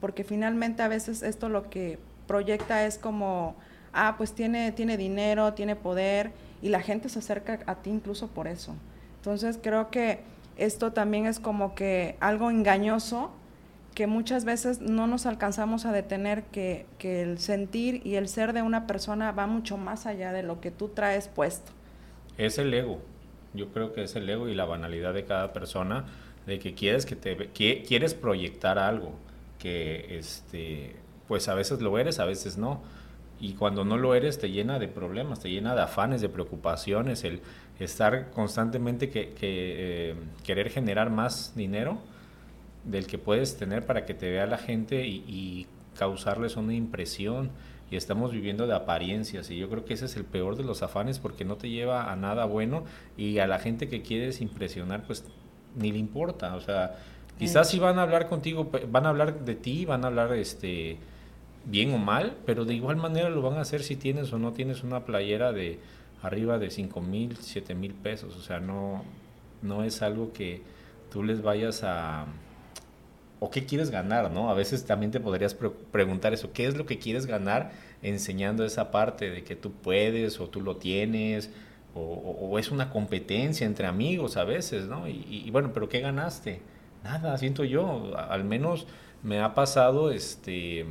porque 0.00 0.24
finalmente 0.24 0.82
a 0.82 0.88
veces 0.88 1.22
esto 1.22 1.48
lo 1.48 1.70
que 1.70 1.98
proyecta 2.26 2.84
es 2.84 2.98
como, 2.98 3.56
ah, 3.94 4.16
pues 4.18 4.32
tiene, 4.32 4.72
tiene 4.72 4.98
dinero, 4.98 5.54
tiene 5.54 5.74
poder, 5.74 6.32
y 6.60 6.68
la 6.68 6.80
gente 6.80 7.08
se 7.08 7.20
acerca 7.20 7.60
a 7.64 7.76
ti 7.76 7.88
incluso 7.88 8.28
por 8.28 8.46
eso. 8.46 8.74
Entonces 9.16 9.58
creo 9.62 9.90
que 9.90 10.20
esto 10.58 10.92
también 10.92 11.26
es 11.26 11.40
como 11.40 11.74
que 11.74 12.16
algo 12.20 12.50
engañoso 12.50 13.30
que 13.94 14.06
muchas 14.06 14.44
veces 14.44 14.80
no 14.80 15.06
nos 15.06 15.24
alcanzamos 15.24 15.86
a 15.86 15.92
detener 15.92 16.42
que, 16.44 16.84
que, 16.98 17.22
el 17.22 17.38
sentir 17.38 18.02
y 18.04 18.16
el 18.16 18.28
ser 18.28 18.52
de 18.52 18.60
una 18.60 18.86
persona 18.86 19.32
va 19.32 19.46
mucho 19.46 19.78
más 19.78 20.04
allá 20.04 20.32
de 20.32 20.42
lo 20.42 20.60
que 20.60 20.70
tú 20.70 20.88
traes 20.88 21.28
puesto. 21.28 21.72
Es 22.36 22.58
el 22.58 22.74
ego. 22.74 23.00
Yo 23.54 23.68
creo 23.68 23.92
que 23.92 24.04
es 24.04 24.16
el 24.16 24.28
ego 24.28 24.48
y 24.48 24.54
la 24.54 24.64
banalidad 24.64 25.14
de 25.14 25.24
cada 25.24 25.52
persona 25.52 26.04
de 26.46 26.58
que 26.58 26.74
quieres 26.74 27.06
que 27.06 27.16
te 27.16 27.36
que, 27.48 27.82
quieres 27.86 28.14
proyectar 28.14 28.78
algo 28.78 29.14
que 29.58 30.18
este 30.18 30.96
pues 31.26 31.48
a 31.48 31.54
veces 31.54 31.80
lo 31.80 31.98
eres, 31.98 32.18
a 32.18 32.24
veces 32.24 32.58
no. 32.58 32.82
Y 33.40 33.54
cuando 33.54 33.84
no 33.84 33.96
lo 33.96 34.14
eres 34.14 34.38
te 34.38 34.50
llena 34.50 34.78
de 34.78 34.88
problemas, 34.88 35.40
te 35.40 35.50
llena 35.50 35.74
de 35.74 35.82
afanes, 35.82 36.20
de 36.20 36.28
preocupaciones, 36.28 37.24
el 37.24 37.40
estar 37.78 38.30
constantemente 38.30 39.10
que, 39.10 39.34
eh, 39.40 40.14
querer 40.44 40.70
generar 40.70 41.10
más 41.10 41.54
dinero 41.56 41.98
del 42.84 43.06
que 43.06 43.18
puedes 43.18 43.56
tener 43.56 43.86
para 43.86 44.04
que 44.04 44.14
te 44.14 44.30
vea 44.30 44.46
la 44.46 44.58
gente 44.58 45.06
y, 45.06 45.66
causarles 45.98 46.56
una 46.56 46.74
impresión. 46.74 47.52
Y 47.94 47.96
estamos 47.96 48.32
viviendo 48.32 48.66
de 48.66 48.74
apariencias 48.74 49.52
y 49.52 49.56
yo 49.56 49.70
creo 49.70 49.84
que 49.84 49.94
ese 49.94 50.06
es 50.06 50.16
el 50.16 50.24
peor 50.24 50.56
de 50.56 50.64
los 50.64 50.82
afanes 50.82 51.20
porque 51.20 51.44
no 51.44 51.54
te 51.54 51.70
lleva 51.70 52.10
a 52.10 52.16
nada 52.16 52.44
bueno 52.44 52.82
y 53.16 53.38
a 53.38 53.46
la 53.46 53.60
gente 53.60 53.86
que 53.86 54.02
quieres 54.02 54.40
impresionar 54.40 55.04
pues 55.06 55.24
ni 55.76 55.92
le 55.92 55.98
importa, 55.98 56.56
o 56.56 56.60
sea, 56.60 56.96
quizás 57.38 57.70
si 57.70 57.78
van 57.78 58.00
a 58.00 58.02
hablar 58.02 58.28
contigo, 58.28 58.68
van 58.88 59.06
a 59.06 59.10
hablar 59.10 59.44
de 59.44 59.54
ti, 59.54 59.84
van 59.84 60.02
a 60.02 60.08
hablar 60.08 60.32
este 60.32 60.98
bien 61.66 61.94
o 61.94 61.98
mal, 61.98 62.36
pero 62.44 62.64
de 62.64 62.74
igual 62.74 62.96
manera 62.96 63.30
lo 63.30 63.42
van 63.42 63.58
a 63.58 63.60
hacer 63.60 63.84
si 63.84 63.94
tienes 63.94 64.32
o 64.32 64.40
no 64.40 64.52
tienes 64.52 64.82
una 64.82 65.04
playera 65.04 65.52
de 65.52 65.78
arriba 66.20 66.58
de 66.58 66.70
5 66.70 67.00
mil, 67.00 67.36
7 67.36 67.76
mil 67.76 67.94
pesos, 67.94 68.34
o 68.34 68.42
sea, 68.42 68.58
no, 68.58 69.04
no 69.62 69.84
es 69.84 70.02
algo 70.02 70.32
que 70.32 70.62
tú 71.12 71.22
les 71.22 71.42
vayas 71.42 71.84
a 71.84 72.26
qué 73.50 73.66
quieres 73.66 73.90
ganar, 73.90 74.30
¿no? 74.30 74.50
A 74.50 74.54
veces 74.54 74.84
también 74.84 75.10
te 75.10 75.20
podrías 75.20 75.54
preguntar 75.54 76.32
eso, 76.32 76.52
¿qué 76.52 76.66
es 76.66 76.76
lo 76.76 76.86
que 76.86 76.98
quieres 76.98 77.26
ganar 77.26 77.72
enseñando 78.02 78.64
esa 78.64 78.90
parte 78.90 79.30
de 79.30 79.44
que 79.44 79.56
tú 79.56 79.72
puedes 79.72 80.40
o 80.40 80.48
tú 80.48 80.60
lo 80.60 80.76
tienes? 80.76 81.50
O, 81.96 82.58
es 82.58 82.70
una 82.70 82.90
competencia 82.90 83.66
entre 83.66 83.86
amigos 83.86 84.36
a 84.36 84.44
veces, 84.44 84.86
¿no? 84.86 85.06
Y, 85.08 85.48
bueno, 85.50 85.72
pero 85.72 85.88
¿qué 85.88 86.00
ganaste? 86.00 86.60
Nada, 87.04 87.36
siento 87.38 87.64
yo, 87.64 88.16
al 88.16 88.44
menos 88.44 88.86
me 89.22 89.40
ha 89.40 89.54
pasado 89.54 90.10
este 90.10 90.86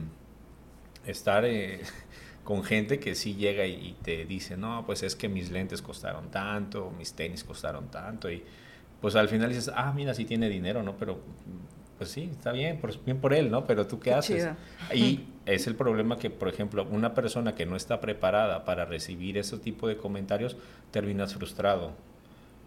estar 1.06 1.44
eh, 1.46 1.82
con 2.44 2.64
gente 2.64 3.00
que 3.00 3.16
sí 3.16 3.36
llega 3.36 3.66
y, 3.66 3.96
te 4.02 4.26
dice, 4.26 4.58
no, 4.58 4.86
pues 4.86 5.04
es 5.04 5.16
que 5.16 5.30
mis 5.30 5.52
lentes 5.52 5.82
costaron 5.82 6.30
tanto, 6.32 6.92
mis 6.98 7.14
tenis 7.14 7.44
costaron 7.44 7.90
tanto, 7.90 8.32
y 8.32 8.44
pues 9.02 9.16
al 9.16 9.28
final 9.28 9.50
dices, 9.50 9.72
ah, 9.76 9.92
mira, 9.94 10.14
sí 10.14 10.26
tiene 10.26 10.50
dinero, 10.50 10.84
¿no? 10.84 10.96
Pero 10.98 11.20
pues 12.04 12.12
sí, 12.12 12.30
está 12.30 12.52
bien, 12.52 12.82
bien 13.06 13.18
por 13.20 13.34
él, 13.34 13.50
¿no? 13.50 13.66
Pero 13.66 13.88
tú 13.88 13.98
qué, 14.02 14.14
haces? 14.14 14.50
Y 14.94 15.22
es 15.46 15.68
el 15.68 15.76
problema 15.76 16.20
que, 16.20 16.30
por 16.30 16.50
ejemplo, 16.50 16.86
una 16.92 17.14
persona 17.14 17.56
que 17.56 17.66
no 17.66 17.78
está 17.78 18.02
preparada 18.02 18.66
para 18.66 18.84
recibir 18.84 19.38
ese 19.38 19.58
tipo 19.58 19.88
de 19.88 19.96
comentarios, 19.96 20.58
terminas 20.92 21.34
frustrado. 21.34 21.94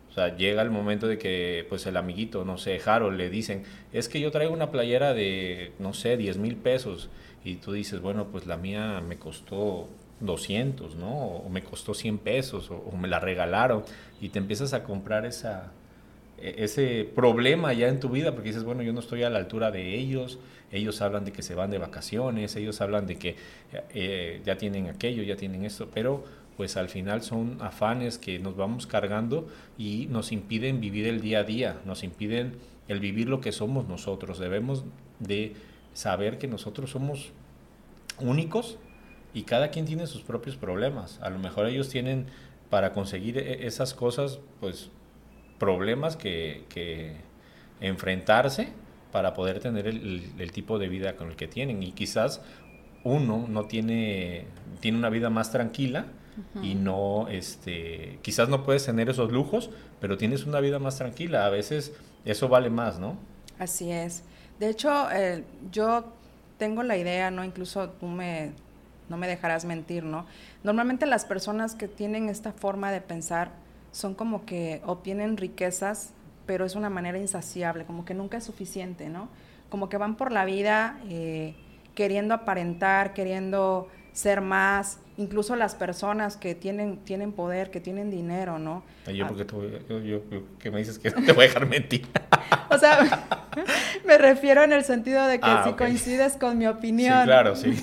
O 0.09 0.15
sea, 0.15 0.35
llega 0.39 0.63
el 0.63 0.71
momento 0.71 1.07
de 1.07 1.19
que, 1.19 1.67
pues 1.69 1.85
el 1.85 1.99
amiguito, 1.99 2.47
no 2.47 2.57
sé, 2.57 2.81
Harold, 2.83 3.19
le 3.19 3.29
dicen, 3.29 3.65
es 3.93 4.09
que 4.09 4.21
yo 4.21 4.31
traigo 4.31 4.55
una 4.55 4.71
playera 4.71 5.13
de, 5.13 5.73
no 5.79 5.93
sé, 5.93 6.17
10 6.17 6.39
mil 6.39 6.57
pesos. 6.57 7.11
Y 7.45 7.57
tú 7.57 7.73
dices, 7.73 8.01
bueno, 8.01 8.29
pues 8.29 8.47
la 8.47 8.57
mía 8.57 9.03
me 9.07 9.19
costó 9.19 9.87
200, 10.21 10.97
¿no? 10.97 11.15
O 11.15 11.51
me 11.51 11.63
costó 11.63 11.93
100 11.93 12.17
pesos, 12.17 12.71
o 12.71 12.97
me 12.97 13.07
la 13.07 13.21
regalaron. 13.21 13.85
Y 14.19 14.31
te 14.31 14.39
empiezas 14.39 14.73
a 14.73 14.83
comprar 14.83 15.27
esa, 15.27 15.73
ese 16.39 17.09
problema 17.15 17.73
ya 17.73 17.89
en 17.89 18.01
tu 18.01 18.09
vida, 18.09 18.33
porque 18.33 18.49
dices, 18.49 18.65
bueno, 18.65 18.83
yo 18.83 18.93
no 18.93 19.01
estoy 19.01 19.23
a 19.23 19.31
la 19.31 19.39
altura 19.39 19.71
de 19.71 19.95
ellos, 19.95 20.39
ellos 20.71 21.01
hablan 21.01 21.25
de 21.25 21.33
que 21.33 21.43
se 21.43 21.55
van 21.55 21.71
de 21.71 21.79
vacaciones, 21.79 22.57
ellos 22.57 22.81
hablan 22.81 23.07
de 23.07 23.17
que 23.17 23.37
eh, 23.95 24.41
ya 24.45 24.57
tienen 24.59 24.89
aquello, 24.89 25.23
ya 25.23 25.37
tienen 25.37 25.65
esto, 25.65 25.89
pero 25.93 26.25
pues 26.57 26.77
al 26.77 26.89
final 26.89 27.23
son 27.23 27.59
afanes 27.61 28.19
que 28.19 28.39
nos 28.39 28.57
vamos 28.57 28.87
cargando 28.87 29.47
y 29.77 30.07
nos 30.11 30.33
impiden 30.33 30.81
vivir 30.81 31.07
el 31.07 31.21
día 31.21 31.41
a 31.41 31.45
día, 31.45 31.81
nos 31.85 32.03
impiden 32.03 32.57
el 32.89 33.01
vivir 33.01 33.29
lo 33.29 33.41
que 33.41 33.53
somos 33.53 33.87
nosotros. 33.89 34.39
Debemos 34.39 34.85
de 35.21 35.55
saber 35.93 36.39
que 36.39 36.49
nosotros 36.49 36.91
somos 36.91 37.33
únicos 38.21 38.79
y 39.35 39.43
cada 39.43 39.71
quien 39.71 39.85
tiene 39.85 40.07
sus 40.07 40.23
propios 40.23 40.57
problemas. 40.57 41.21
A 41.21 41.29
lo 41.29 41.39
mejor 41.39 41.67
ellos 41.67 41.91
tienen 41.91 42.27
para 42.71 42.93
conseguir 42.93 43.39
e-, 43.39 43.67
esas 43.67 43.93
cosas, 43.93 44.41
pues 44.61 44.91
problemas 45.59 46.17
que, 46.17 47.17
enfrentarse 47.81 48.69
para 49.13 49.35
poder 49.35 49.61
tener 49.61 49.87
el, 49.87 50.53
tipo 50.53 50.79
de 50.79 50.89
vida 50.89 51.17
con 51.17 51.29
el 51.31 51.37
que 51.37 51.49
tienen. 51.49 51.83
Y 51.83 51.93
quizás 51.93 52.41
uno 53.05 53.47
no 53.49 53.65
tiene, 53.65 54.47
tiene 54.81 54.99
una 54.99 55.11
vida 55.11 55.31
más 55.31 55.51
tranquila 55.53 56.07
y 56.63 56.75
no, 56.75 57.29
este, 57.29 58.19
quizás 58.23 58.49
no 58.49 58.63
puedes 58.63 58.85
tener 58.85 59.09
esos 59.09 59.33
lujos, 59.33 59.71
pero 60.01 60.19
tienes 60.19 60.45
una 60.45 60.61
vida 60.61 60.79
más 60.79 60.97
tranquila. 60.97 61.47
A 61.47 61.51
veces 61.51 61.93
eso 62.25 62.49
vale 62.49 62.69
más, 62.69 62.99
¿no? 62.99 63.17
Así 63.59 63.91
es. 63.91 64.23
De 64.59 64.69
hecho, 64.69 65.11
eh, 65.11 65.45
yo 65.71 66.13
tengo 66.59 66.83
la 66.83 66.97
idea, 66.97 67.31
¿no? 67.31 67.45
Incluso 67.45 67.91
tú 67.91 68.07
me, 68.07 68.53
no 69.09 69.17
me 69.17 69.29
dejarás 69.29 69.65
mentir, 69.65 70.05
¿no? 70.05 70.27
Normalmente 70.63 71.07
las 71.07 71.25
personas 71.25 71.75
que 71.75 71.89
tienen 71.89 72.29
esta 72.29 72.53
forma 72.53 72.91
de 72.91 73.01
pensar 73.01 73.53
son 73.97 74.15
como 74.15 74.45
que 74.45 74.83
obtienen 74.85 75.39
riquezas, 75.39 76.11
pero 76.45 76.67
es 76.67 76.75
una 76.75 76.91
manera 76.91 77.17
insaciable, 77.17 77.87
como 77.87 78.05
que 78.05 78.13
nunca 78.13 78.37
es 78.37 78.45
suficiente, 78.45 79.09
¿no? 79.09 79.31
Como 79.71 79.89
que 79.89 79.97
van 79.97 80.17
por 80.17 80.33
la 80.33 80.45
vida 80.45 81.01
eh, 81.09 81.55
queriendo 81.95 82.35
aparentar, 82.35 83.15
queriendo 83.15 83.89
ser 84.13 84.43
más, 84.43 84.99
incluso 85.17 85.57
las 85.57 85.75
personas 85.75 86.37
que 86.37 86.55
tienen, 86.55 86.99
tienen 86.99 87.33
poder, 87.33 87.71
que 87.71 87.81
tienen 87.81 88.11
dinero, 88.11 88.59
¿no? 88.59 88.83
Yo, 89.11 89.25
ah. 89.25 89.29
porque 89.29 89.47
tú, 89.47 89.63
yo, 89.89 90.21
que 90.59 90.71
me 90.71 90.81
dices 90.81 90.99
que 90.99 91.11
te 91.11 91.33
voy 91.33 91.47
a 91.47 91.49
dejar 91.49 91.65
mentir. 91.65 92.07
o 92.71 92.77
sea, 92.77 93.25
me 94.07 94.19
refiero 94.19 94.63
en 94.63 94.75
el 94.75 94.85
sentido 94.85 95.27
de 95.27 95.41
que 95.41 95.49
ah, 95.49 95.65
si 95.67 95.73
coincides 95.73 96.37
con 96.37 96.59
mi 96.59 96.67
opinión. 96.67 97.21
Sí, 97.21 97.25
claro, 97.25 97.57
sí. 97.57 97.81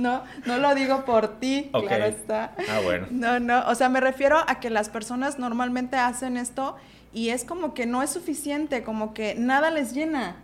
No, 0.00 0.22
no 0.46 0.58
lo 0.58 0.74
digo 0.74 1.04
por 1.04 1.38
ti, 1.40 1.70
claro 1.72 2.04
está. 2.04 2.54
Ah, 2.68 2.80
bueno. 2.82 3.06
No, 3.10 3.40
no, 3.40 3.68
o 3.68 3.74
sea, 3.74 3.88
me 3.88 4.00
refiero 4.00 4.38
a 4.46 4.60
que 4.60 4.70
las 4.70 4.88
personas 4.88 5.38
normalmente 5.38 5.96
hacen 5.96 6.36
esto 6.36 6.76
y 7.12 7.30
es 7.30 7.44
como 7.44 7.74
que 7.74 7.86
no 7.86 8.02
es 8.02 8.10
suficiente, 8.10 8.82
como 8.82 9.14
que 9.14 9.34
nada 9.34 9.70
les 9.70 9.92
llena. 9.92 10.36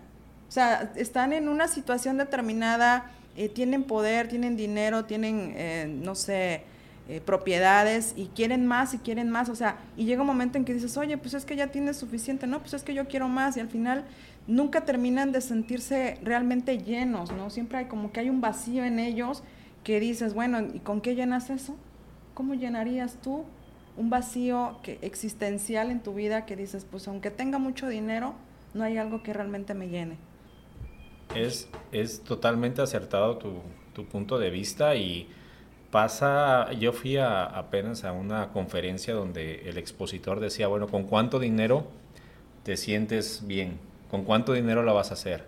O 0.48 0.52
sea, 0.52 0.92
están 0.96 1.32
en 1.32 1.48
una 1.48 1.68
situación 1.68 2.18
determinada, 2.18 3.10
eh, 3.36 3.48
tienen 3.48 3.84
poder, 3.84 4.28
tienen 4.28 4.56
dinero, 4.56 5.04
tienen, 5.04 5.52
eh, 5.56 5.86
no 5.88 6.14
sé, 6.14 6.62
eh, 7.08 7.20
propiedades 7.24 8.14
y 8.16 8.26
quieren 8.26 8.66
más 8.66 8.94
y 8.94 8.98
quieren 8.98 9.30
más. 9.30 9.48
O 9.48 9.54
sea, 9.54 9.76
y 9.96 10.06
llega 10.06 10.22
un 10.22 10.26
momento 10.26 10.58
en 10.58 10.64
que 10.64 10.74
dices, 10.74 10.96
oye, 10.96 11.16
pues 11.18 11.34
es 11.34 11.44
que 11.44 11.56
ya 11.56 11.68
tienes 11.68 11.96
suficiente, 11.96 12.46
no, 12.46 12.60
pues 12.60 12.74
es 12.74 12.82
que 12.82 12.94
yo 12.94 13.06
quiero 13.06 13.28
más 13.28 13.56
y 13.56 13.60
al 13.60 13.68
final 13.68 14.04
nunca 14.46 14.84
terminan 14.84 15.32
de 15.32 15.40
sentirse 15.40 16.18
realmente 16.22 16.78
llenos, 16.78 17.32
¿no? 17.32 17.50
Siempre 17.50 17.78
hay 17.78 17.84
como 17.86 18.12
que 18.12 18.20
hay 18.20 18.30
un 18.30 18.40
vacío 18.40 18.84
en 18.84 18.98
ellos 18.98 19.42
que 19.84 20.00
dices, 20.00 20.34
bueno, 20.34 20.60
¿y 20.60 20.80
con 20.80 21.00
qué 21.00 21.14
llenas 21.14 21.50
eso? 21.50 21.76
¿Cómo 22.34 22.54
llenarías 22.54 23.18
tú 23.22 23.44
un 23.96 24.10
vacío 24.10 24.78
que, 24.82 24.98
existencial 25.02 25.90
en 25.90 26.00
tu 26.00 26.14
vida 26.14 26.44
que 26.44 26.56
dices, 26.56 26.86
pues 26.88 27.08
aunque 27.08 27.30
tenga 27.30 27.58
mucho 27.58 27.88
dinero, 27.88 28.34
no 28.74 28.84
hay 28.84 28.98
algo 28.98 29.22
que 29.22 29.32
realmente 29.32 29.74
me 29.74 29.88
llene? 29.88 30.16
Es, 31.34 31.68
es 31.92 32.22
totalmente 32.22 32.82
acertado 32.82 33.38
tu, 33.38 33.54
tu 33.94 34.04
punto 34.06 34.38
de 34.38 34.50
vista 34.50 34.94
y 34.94 35.28
pasa, 35.90 36.72
yo 36.72 36.92
fui 36.92 37.16
apenas 37.16 38.04
a 38.04 38.12
una 38.12 38.48
conferencia 38.52 39.14
donde 39.14 39.68
el 39.68 39.78
expositor 39.78 40.40
decía, 40.40 40.68
bueno, 40.68 40.88
¿con 40.88 41.04
cuánto 41.04 41.38
dinero 41.38 41.86
te 42.62 42.76
sientes 42.76 43.46
bien? 43.46 43.78
¿Con 44.10 44.24
cuánto 44.24 44.52
dinero 44.52 44.82
la 44.82 44.92
vas 44.92 45.10
a 45.10 45.14
hacer? 45.14 45.44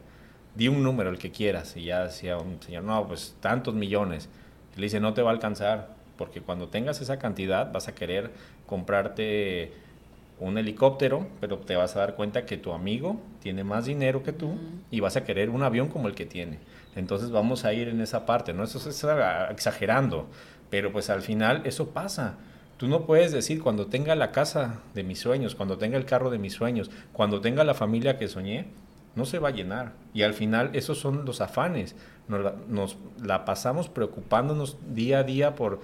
Di 0.54 0.68
un 0.68 0.82
número, 0.82 1.10
el 1.10 1.18
que 1.18 1.30
quieras. 1.30 1.76
Y 1.76 1.84
ya 1.84 2.04
decía 2.04 2.38
un 2.38 2.60
señor, 2.62 2.84
no, 2.84 3.06
pues 3.06 3.36
tantos 3.40 3.74
millones. 3.74 4.28
le 4.76 4.82
dice, 4.82 5.00
no 5.00 5.14
te 5.14 5.22
va 5.22 5.30
a 5.30 5.32
alcanzar, 5.32 5.90
porque 6.16 6.40
cuando 6.40 6.68
tengas 6.68 7.00
esa 7.00 7.18
cantidad 7.18 7.72
vas 7.72 7.88
a 7.88 7.94
querer 7.94 8.30
comprarte 8.66 9.72
un 10.40 10.56
helicóptero, 10.58 11.26
pero 11.40 11.58
te 11.58 11.76
vas 11.76 11.96
a 11.96 12.00
dar 12.00 12.14
cuenta 12.14 12.46
que 12.46 12.56
tu 12.56 12.72
amigo 12.72 13.20
tiene 13.40 13.64
más 13.64 13.86
dinero 13.86 14.22
que 14.22 14.32
tú 14.32 14.56
y 14.90 15.00
vas 15.00 15.16
a 15.16 15.24
querer 15.24 15.50
un 15.50 15.62
avión 15.62 15.88
como 15.88 16.08
el 16.08 16.14
que 16.14 16.26
tiene. 16.26 16.58
Entonces 16.94 17.30
vamos 17.30 17.64
a 17.64 17.72
ir 17.72 17.88
en 17.88 18.00
esa 18.00 18.26
parte, 18.26 18.52
¿no? 18.52 18.64
Eso 18.64 18.78
es 18.78 19.04
exagerando, 19.50 20.28
pero 20.70 20.92
pues 20.92 21.10
al 21.10 21.22
final 21.22 21.62
eso 21.64 21.90
pasa. 21.90 22.36
Tú 22.78 22.86
no 22.86 23.06
puedes 23.06 23.32
decir 23.32 23.60
cuando 23.60 23.88
tenga 23.88 24.14
la 24.14 24.30
casa 24.30 24.80
de 24.94 25.02
mis 25.02 25.18
sueños, 25.18 25.56
cuando 25.56 25.78
tenga 25.78 25.98
el 25.98 26.04
carro 26.04 26.30
de 26.30 26.38
mis 26.38 26.52
sueños, 26.52 26.90
cuando 27.12 27.40
tenga 27.40 27.64
la 27.64 27.74
familia 27.74 28.18
que 28.18 28.28
soñé, 28.28 28.66
no 29.16 29.26
se 29.26 29.40
va 29.40 29.48
a 29.48 29.50
llenar. 29.50 29.94
Y 30.14 30.22
al 30.22 30.32
final 30.32 30.70
esos 30.74 30.98
son 30.98 31.24
los 31.24 31.40
afanes. 31.40 31.96
Nos 32.28 32.96
la, 33.20 33.44
pasamos 33.44 33.88
preocupándonos 33.88 34.78
día 34.94 35.18
a 35.18 35.24
día 35.24 35.56
por 35.56 35.80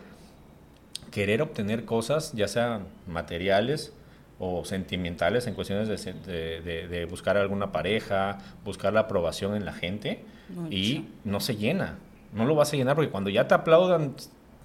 querer 1.10 1.42
obtener 1.42 1.84
cosas, 1.84 2.32
ya 2.32 2.46
sean 2.46 2.86
materiales 3.08 3.92
o 4.38 4.64
sentimentales 4.64 5.48
en 5.48 5.54
cuestiones 5.54 5.88
de, 5.88 7.06
buscar 7.10 7.36
alguna 7.36 7.72
pareja, 7.72 8.38
buscar 8.64 8.92
la 8.92 9.00
aprobación 9.00 9.56
en 9.56 9.64
la 9.64 9.72
gente 9.72 10.24
y 10.70 11.06
no 11.24 11.40
se 11.40 11.56
llena. 11.56 11.98
No 12.32 12.44
lo 12.44 12.54
vas 12.54 12.72
a 12.72 12.76
llenar 12.76 12.94
porque 12.94 13.10
cuando 13.10 13.30
ya 13.30 13.48
te 13.48 13.54
aplaudan 13.54 14.14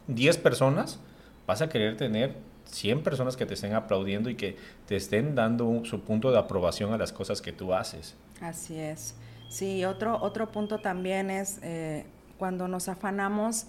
10 0.08 0.38
personas, 0.38 1.00
vas 1.50 1.64
a 1.64 1.68
querer 1.68 1.98
tener 1.98 2.36
100 2.66 3.02
personas 3.02 3.36
que 3.36 3.44
te 3.48 3.56
estén 3.56 3.74
aplaudiendo 3.74 4.30
y 4.30 4.36
que 4.36 4.56
te 4.86 4.96
estén 4.96 5.34
dando 5.34 5.84
su 5.84 6.02
punto 6.02 6.32
de 6.32 6.38
aprobación 6.38 6.94
a 6.94 6.98
las 7.00 7.12
cosas 7.12 7.42
que 7.42 7.52
tú 7.52 7.74
haces. 7.74 8.16
Así 8.40 8.80
es. 8.80 9.16
Sí, 9.50 9.84
otro, 9.84 10.20
otro 10.22 10.52
punto 10.52 10.78
también 10.78 11.32
es 11.32 11.58
eh, 11.64 12.06
cuando 12.38 12.68
nos 12.68 12.88
afanamos 12.88 13.66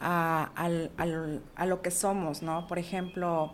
a, 0.00 0.48
lo 1.66 1.82
que 1.82 1.90
somos, 1.90 2.40
¿no? 2.40 2.66
Por 2.66 2.78
ejemplo, 2.78 3.52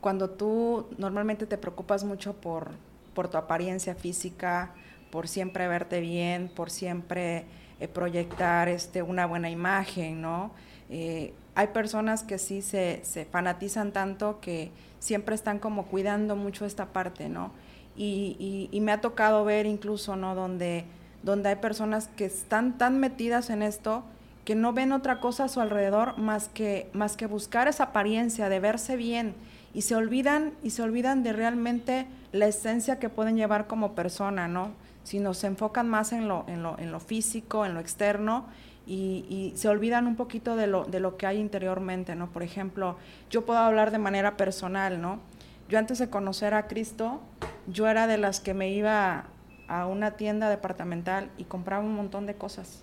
cuando 0.00 0.30
tú 0.30 0.88
normalmente 0.96 1.44
te 1.44 1.58
preocupas 1.58 2.02
mucho 2.02 2.32
por, 2.32 2.70
por 3.12 3.28
tu 3.28 3.36
apariencia 3.36 3.94
física, 3.94 4.72
por 5.10 5.28
siempre 5.28 5.68
verte 5.68 6.00
bien, 6.00 6.48
por 6.48 6.70
siempre 6.70 7.44
eh, 7.78 7.88
proyectar 7.88 8.70
este, 8.70 9.02
una 9.02 9.26
buena 9.26 9.50
imagen, 9.50 10.22
¿no? 10.22 10.52
Eh, 10.88 11.34
hay 11.60 11.66
personas 11.66 12.22
que 12.22 12.38
sí 12.38 12.62
se, 12.62 13.02
fanatizan 13.30 13.92
tanto 13.92 14.40
que 14.40 14.70
siempre 14.98 15.34
están 15.34 15.58
como 15.58 15.84
cuidando 15.84 16.34
mucho 16.34 16.64
esta 16.64 16.86
parte, 16.86 17.28
¿no? 17.28 17.52
Y, 17.94 18.70
me 18.80 18.92
ha 18.92 19.02
tocado 19.02 19.44
ver 19.44 19.66
incluso, 19.66 20.16
¿no? 20.16 20.34
Donde, 20.34 20.86
donde 21.22 21.50
hay 21.50 21.56
personas 21.56 22.08
que 22.16 22.24
están 22.24 22.78
tan 22.78 22.98
metidas 22.98 23.50
en 23.50 23.62
esto 23.62 24.04
que 24.46 24.54
no 24.54 24.72
ven 24.72 24.92
otra 24.92 25.20
cosa 25.20 25.44
a 25.44 25.48
su 25.48 25.60
alrededor 25.60 26.16
más 26.16 26.48
que, 26.48 26.88
más 26.94 27.18
que 27.18 27.26
buscar 27.26 27.68
esa 27.68 27.84
apariencia 27.84 28.48
de 28.48 28.58
verse 28.58 28.96
bien 28.96 29.34
y 29.74 29.82
se 29.82 29.94
olvidan 29.94 30.54
y 30.62 30.70
se 30.70 30.80
olvidan 30.80 31.22
de 31.22 31.34
realmente 31.34 32.06
la 32.32 32.46
esencia 32.46 32.98
que 32.98 33.10
pueden 33.10 33.36
llevar 33.36 33.66
como 33.66 33.92
persona, 33.94 34.48
¿no? 34.48 34.70
Si 35.04 35.22
se 35.34 35.46
enfocan 35.46 35.90
más 35.90 36.12
en 36.12 36.26
lo, 36.26 36.46
en 36.48 36.62
lo, 36.62 36.78
en 36.78 36.90
lo 36.90 37.00
físico, 37.00 37.66
en 37.66 37.74
lo 37.74 37.80
externo 37.80 38.46
y, 38.92 39.52
se 39.54 39.68
olvidan 39.68 40.06
un 40.06 40.16
poquito 40.16 40.56
de 40.56 40.66
lo, 40.66 40.84
de 40.84 40.98
lo 40.98 41.16
que 41.16 41.26
hay 41.26 41.38
interiormente, 41.38 42.16
¿no? 42.16 42.30
Por 42.30 42.42
ejemplo, 42.42 42.96
yo 43.30 43.46
puedo 43.46 43.60
hablar 43.60 43.92
de 43.92 43.98
manera 43.98 44.36
personal, 44.36 45.00
¿no? 45.00 45.20
Yo 45.68 45.78
antes 45.78 45.98
de 45.98 46.10
conocer 46.10 46.54
a 46.54 46.66
Cristo, 46.66 47.20
yo 47.68 47.86
era 47.86 48.08
de 48.08 48.18
las 48.18 48.40
que 48.40 48.54
me 48.54 48.70
iba 48.70 49.26
a 49.68 49.86
una 49.86 50.12
tienda 50.12 50.48
departamental 50.48 51.30
y 51.38 51.44
compraba 51.44 51.84
un 51.84 51.94
montón 51.94 52.26
de 52.26 52.34
cosas 52.34 52.82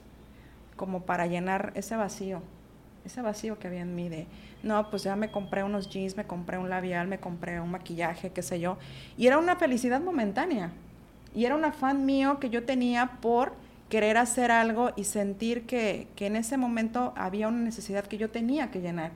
como 0.78 1.02
para 1.02 1.28
llenar 1.28 1.74
ese 1.76 1.98
vacío, 1.98 2.42
ese 3.04 3.22
vacío 3.22 3.60
que 3.60 3.68
había 3.68 3.82
en 3.82 3.94
mí 3.94 4.08
de, 4.08 4.28
no, 4.64 4.90
pues 4.90 5.04
ya 5.04 5.18
me 5.18 5.30
compré 5.30 5.64
unos 5.64 5.90
jeans, 5.90 6.16
me 6.16 6.26
compré 6.26 6.58
un 6.58 6.70
labial, 6.70 7.10
me 7.10 7.20
compré 7.20 7.60
un 7.60 7.72
maquillaje, 7.72 8.32
qué 8.32 8.42
sé 8.42 8.62
yo. 8.62 8.78
Y 9.18 9.28
era 9.28 9.38
una 9.38 9.58
felicidad 9.58 10.00
momentánea. 10.00 10.72
Y 11.36 11.44
era 11.44 11.56
un 11.56 11.66
afán 11.66 12.06
mío 12.06 12.40
que 12.40 12.50
yo 12.50 12.64
tenía 12.64 13.18
por 13.20 13.54
querer 13.90 14.18
hacer 14.18 14.52
algo 14.52 14.92
y 14.96 15.06
sentir 15.06 15.66
que, 15.66 16.08
que 16.16 16.28
en 16.28 16.36
ese 16.36 16.58
momento 16.58 17.14
había 17.16 17.48
una 17.48 17.60
necesidad 17.60 18.06
que 18.06 18.18
yo 18.18 18.30
tenía 18.30 18.72
que 18.72 18.82
llenar. 18.82 19.12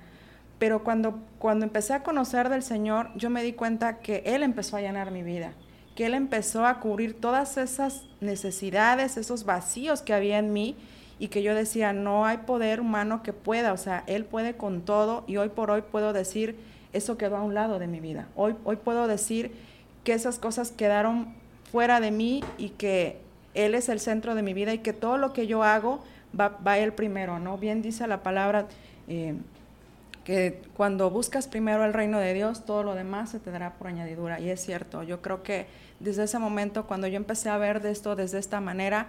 Pero 0.59 0.83
cuando, 0.83 1.19
cuando 1.39 1.65
empecé 1.65 1.93
a 1.93 2.03
conocer 2.03 2.49
del 2.49 2.63
Señor, 2.63 3.09
yo 3.15 3.29
me 3.29 3.43
di 3.43 3.53
cuenta 3.53 3.99
que 3.99 4.23
Él 4.25 4.43
empezó 4.43 4.77
a 4.77 4.81
llenar 4.81 5.11
mi 5.11 5.23
vida, 5.23 5.53
que 5.95 6.05
Él 6.05 6.13
empezó 6.13 6.65
a 6.65 6.79
cubrir 6.79 7.19
todas 7.19 7.57
esas 7.57 8.03
necesidades, 8.21 9.17
esos 9.17 9.43
vacíos 9.43 10.01
que 10.01 10.13
había 10.13 10.37
en 10.37 10.53
mí 10.53 10.75
y 11.19 11.27
que 11.27 11.43
yo 11.43 11.55
decía, 11.55 11.93
no 11.93 12.25
hay 12.25 12.37
poder 12.37 12.79
humano 12.79 13.23
que 13.23 13.33
pueda, 13.33 13.73
o 13.73 13.77
sea, 13.77 14.03
Él 14.07 14.23
puede 14.23 14.55
con 14.55 14.83
todo 14.83 15.23
y 15.27 15.37
hoy 15.37 15.49
por 15.49 15.71
hoy 15.71 15.81
puedo 15.81 16.13
decir, 16.13 16.55
eso 16.93 17.17
quedó 17.17 17.37
a 17.37 17.43
un 17.43 17.53
lado 17.53 17.79
de 17.79 17.87
mi 17.87 17.99
vida. 17.99 18.27
Hoy, 18.35 18.55
hoy 18.63 18.75
puedo 18.75 19.07
decir 19.07 19.51
que 20.03 20.13
esas 20.13 20.39
cosas 20.39 20.71
quedaron 20.71 21.33
fuera 21.71 21.99
de 21.99 22.11
mí 22.11 22.43
y 22.57 22.69
que 22.69 23.19
Él 23.53 23.75
es 23.75 23.89
el 23.89 23.99
centro 23.99 24.35
de 24.35 24.41
mi 24.41 24.53
vida 24.53 24.73
y 24.73 24.79
que 24.79 24.93
todo 24.93 25.17
lo 25.17 25.33
que 25.33 25.47
yo 25.47 25.63
hago 25.63 26.03
va, 26.39 26.57
va 26.65 26.77
Él 26.77 26.93
primero, 26.93 27.39
¿no? 27.39 27.57
Bien 27.57 27.81
dice 27.81 28.07
la 28.07 28.23
palabra 28.23 28.67
eh, 29.07 29.35
que 30.23 30.61
cuando 30.75 31.09
buscas 31.09 31.47
primero 31.47 31.83
el 31.83 31.93
reino 31.93 32.19
de 32.19 32.33
Dios, 32.33 32.65
todo 32.65 32.83
lo 32.83 32.95
demás 32.95 33.31
se 33.31 33.39
te 33.39 33.51
dará 33.51 33.73
por 33.73 33.87
añadidura. 33.87 34.39
Y 34.39 34.49
es 34.49 34.63
cierto, 34.63 35.03
yo 35.03 35.21
creo 35.21 35.43
que 35.43 35.65
desde 35.99 36.23
ese 36.23 36.39
momento, 36.39 36.85
cuando 36.85 37.07
yo 37.07 37.17
empecé 37.17 37.49
a 37.49 37.57
ver 37.57 37.81
de 37.81 37.91
esto 37.91 38.15
desde 38.15 38.39
esta 38.39 38.61
manera, 38.61 39.07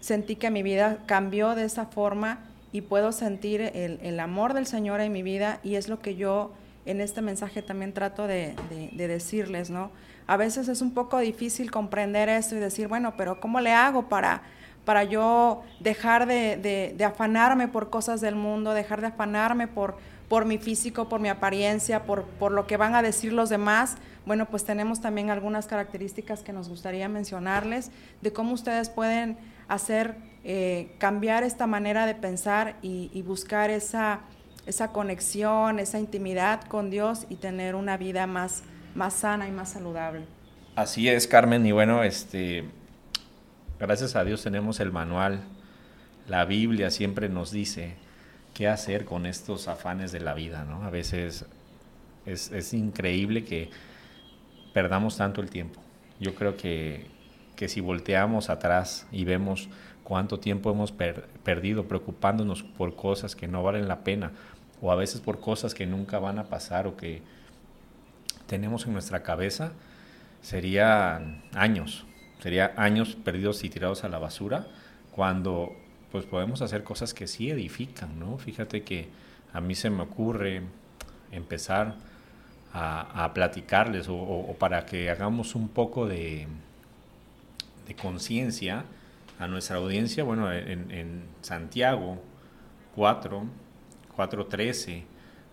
sentí 0.00 0.36
que 0.36 0.50
mi 0.50 0.62
vida 0.62 0.98
cambió 1.06 1.54
de 1.54 1.64
esa 1.64 1.86
forma 1.86 2.40
y 2.72 2.82
puedo 2.82 3.12
sentir 3.12 3.60
el, 3.74 4.20
amor 4.20 4.54
del 4.54 4.66
Señor 4.66 5.00
en 5.00 5.12
mi 5.12 5.22
vida 5.22 5.60
y 5.62 5.74
es 5.74 5.88
lo 5.88 6.00
que 6.00 6.16
yo 6.16 6.52
en 6.86 7.00
este 7.00 7.20
mensaje 7.20 7.62
también 7.62 7.92
trato 7.92 8.26
de, 8.26 8.54
decirles, 8.92 9.70
¿no? 9.70 9.90
A 10.30 10.36
veces 10.36 10.68
es 10.68 10.80
un 10.80 10.94
poco 10.94 11.18
difícil 11.18 11.72
comprender 11.72 12.28
esto 12.28 12.54
y 12.54 12.60
decir, 12.60 12.86
bueno, 12.86 13.14
pero 13.16 13.40
¿cómo 13.40 13.58
le 13.58 13.72
hago 13.72 14.08
para, 14.08 14.42
para 14.84 15.02
yo 15.02 15.62
dejar 15.80 16.26
de, 16.26 16.96
afanarme 17.04 17.66
por 17.66 17.90
cosas 17.90 18.20
del 18.20 18.36
mundo, 18.36 18.72
dejar 18.72 19.00
de 19.00 19.08
afanarme 19.08 19.66
por, 19.66 19.96
por 20.28 20.44
mi 20.44 20.58
físico, 20.58 21.08
por 21.08 21.20
mi 21.20 21.28
apariencia, 21.28 22.04
por, 22.04 22.26
por 22.26 22.52
lo 22.52 22.68
que 22.68 22.76
van 22.76 22.94
a 22.94 23.02
decir 23.02 23.32
los 23.32 23.48
demás? 23.48 23.96
Bueno, 24.24 24.46
pues 24.46 24.64
tenemos 24.64 25.00
también 25.00 25.30
algunas 25.30 25.66
características 25.66 26.42
que 26.44 26.52
nos 26.52 26.68
gustaría 26.68 27.08
mencionarles 27.08 27.90
de 28.20 28.32
cómo 28.32 28.52
ustedes 28.52 28.88
pueden 28.88 29.36
hacer 29.66 30.14
eh, 30.44 30.94
cambiar 30.98 31.42
esta 31.42 31.66
manera 31.66 32.06
de 32.06 32.14
pensar 32.14 32.76
y, 32.82 33.20
buscar 33.22 33.68
esa, 33.68 34.20
esa 34.64 34.92
conexión, 34.92 35.80
esa 35.80 35.98
intimidad 35.98 36.62
con 36.68 36.88
Dios 36.88 37.26
y 37.30 37.34
tener 37.34 37.74
una 37.74 37.96
vida 37.96 38.28
más, 38.28 38.62
más 38.94 39.14
sana 39.14 39.48
y 39.48 39.52
más 39.52 39.72
saludable. 39.72 40.22
Así 40.76 41.08
es, 41.08 41.26
Carmen, 41.26 41.64
y 41.66 41.72
bueno, 41.72 42.02
este, 42.02 42.64
gracias 43.78 44.16
a 44.16 44.24
Dios 44.24 44.42
tenemos 44.42 44.80
el 44.80 44.92
manual. 44.92 45.40
La 46.28 46.44
Biblia 46.44 46.90
siempre 46.90 47.28
nos 47.28 47.50
dice 47.50 47.94
qué 48.54 48.68
hacer 48.68 49.04
con 49.04 49.26
estos 49.26 49.68
afanes 49.68 50.12
de 50.12 50.20
la 50.20 50.34
vida, 50.34 50.64
¿no? 50.64 50.84
A 50.84 50.90
veces 50.90 51.44
es, 52.26 52.52
es 52.52 52.72
increíble 52.72 53.44
que 53.44 53.70
perdamos 54.72 55.16
tanto 55.16 55.40
el 55.40 55.50
tiempo. 55.50 55.80
Yo 56.20 56.34
creo 56.34 56.56
que 56.56 57.06
que 57.60 57.68
si 57.68 57.82
volteamos 57.82 58.48
atrás 58.48 59.06
y 59.12 59.26
vemos 59.26 59.68
cuánto 60.02 60.40
tiempo 60.40 60.70
hemos 60.70 60.92
perdido 60.92 61.84
preocupándonos 61.84 62.62
por 62.62 62.96
cosas 62.96 63.36
que 63.36 63.48
no 63.48 63.62
valen 63.62 63.86
la 63.86 64.02
pena 64.02 64.32
o 64.80 64.90
a 64.90 64.94
veces 64.94 65.20
por 65.20 65.40
cosas 65.40 65.74
que 65.74 65.84
nunca 65.84 66.18
van 66.18 66.38
a 66.38 66.44
pasar 66.44 66.86
o 66.86 66.96
que 66.96 67.20
tenemos 68.50 68.84
en 68.86 68.94
nuestra 68.94 69.22
cabeza, 69.22 69.70
serían 70.42 71.44
años, 71.54 72.04
sería 72.42 72.72
años 72.76 73.14
perdidos 73.14 73.62
y 73.62 73.68
tirados 73.70 74.02
a 74.02 74.08
la 74.08 74.18
basura 74.18 74.66
cuando 75.12 75.76
pues 76.10 76.24
podemos 76.24 76.60
hacer 76.60 76.82
cosas 76.82 77.14
que 77.14 77.28
sí 77.28 77.48
edifican, 77.48 78.18
¿no? 78.18 78.38
Fíjate 78.38 78.82
que 78.82 79.08
a 79.52 79.60
mí 79.60 79.76
se 79.76 79.88
me 79.88 80.02
ocurre 80.02 80.62
empezar 81.30 81.94
a, 82.72 83.30
platicarles 83.34 84.06
o 84.08 84.56
para 84.58 84.84
que 84.84 85.10
hagamos 85.10 85.54
un 85.54 85.68
poco 85.68 86.08
de, 86.08 86.48
conciencia 88.02 88.84
a 89.38 89.46
nuestra 89.46 89.76
audiencia, 89.76 90.24
bueno, 90.24 90.52
en, 90.52 91.22
Santiago 91.42 92.20
4, 92.96 93.44
4.13 94.16 95.04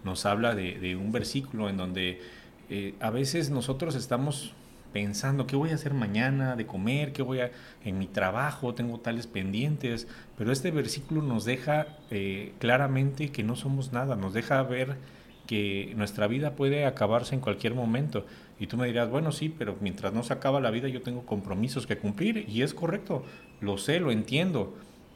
nos 0.04 0.26
habla 0.26 0.56
de, 0.56 0.96
un 0.96 1.12
versículo 1.12 1.70
en 1.70 1.78
donde 1.78 2.22
eh, 2.70 2.96
a 3.00 3.10
veces 3.10 3.50
nosotros 3.50 3.96
estamos 3.96 4.54
pensando 4.94 5.48
qué 5.48 5.56
voy 5.56 5.70
a 5.72 5.76
hacer 5.76 5.94
mañana 5.94 6.56
de 6.56 6.66
comer, 6.66 7.14
qué 7.14 7.22
voy 7.22 7.40
a 7.40 7.52
en 7.84 8.00
mi 8.00 8.08
trabajo, 8.08 8.74
tengo 8.74 9.00
tales 9.00 9.28
pendientes, 9.28 10.08
pero 10.38 10.52
este 10.52 10.72
versículo 10.72 11.22
nos 11.22 11.46
deja 11.46 11.88
eh, 12.10 12.54
claramente 12.60 13.32
que 13.32 13.44
no 13.44 13.56
somos 13.56 13.94
nada, 13.94 14.16
nos 14.16 14.34
deja 14.34 14.62
ver 14.64 14.98
que 15.46 15.94
nuestra 15.96 16.28
vida 16.28 16.56
puede 16.56 16.86
acabarse 16.86 17.36
en 17.36 17.42
cualquier 17.42 17.74
momento. 17.74 18.26
Y 18.60 18.68
tú 18.68 18.78
me 18.78 18.88
dirás, 18.88 19.10
bueno, 19.10 19.32
sí, 19.32 19.54
pero 19.56 19.78
mientras 19.82 20.14
no 20.14 20.24
se 20.24 20.34
acaba 20.34 20.60
la 20.60 20.72
vida 20.72 20.88
yo 20.88 21.02
tengo 21.02 21.26
compromisos 21.26 21.88
que 21.88 21.98
cumplir 21.98 22.46
y 22.50 22.64
es 22.64 22.74
correcto, 22.74 23.24
lo 23.62 23.78
sé, 23.78 24.00
lo 24.00 24.12
entiendo. 24.12 24.76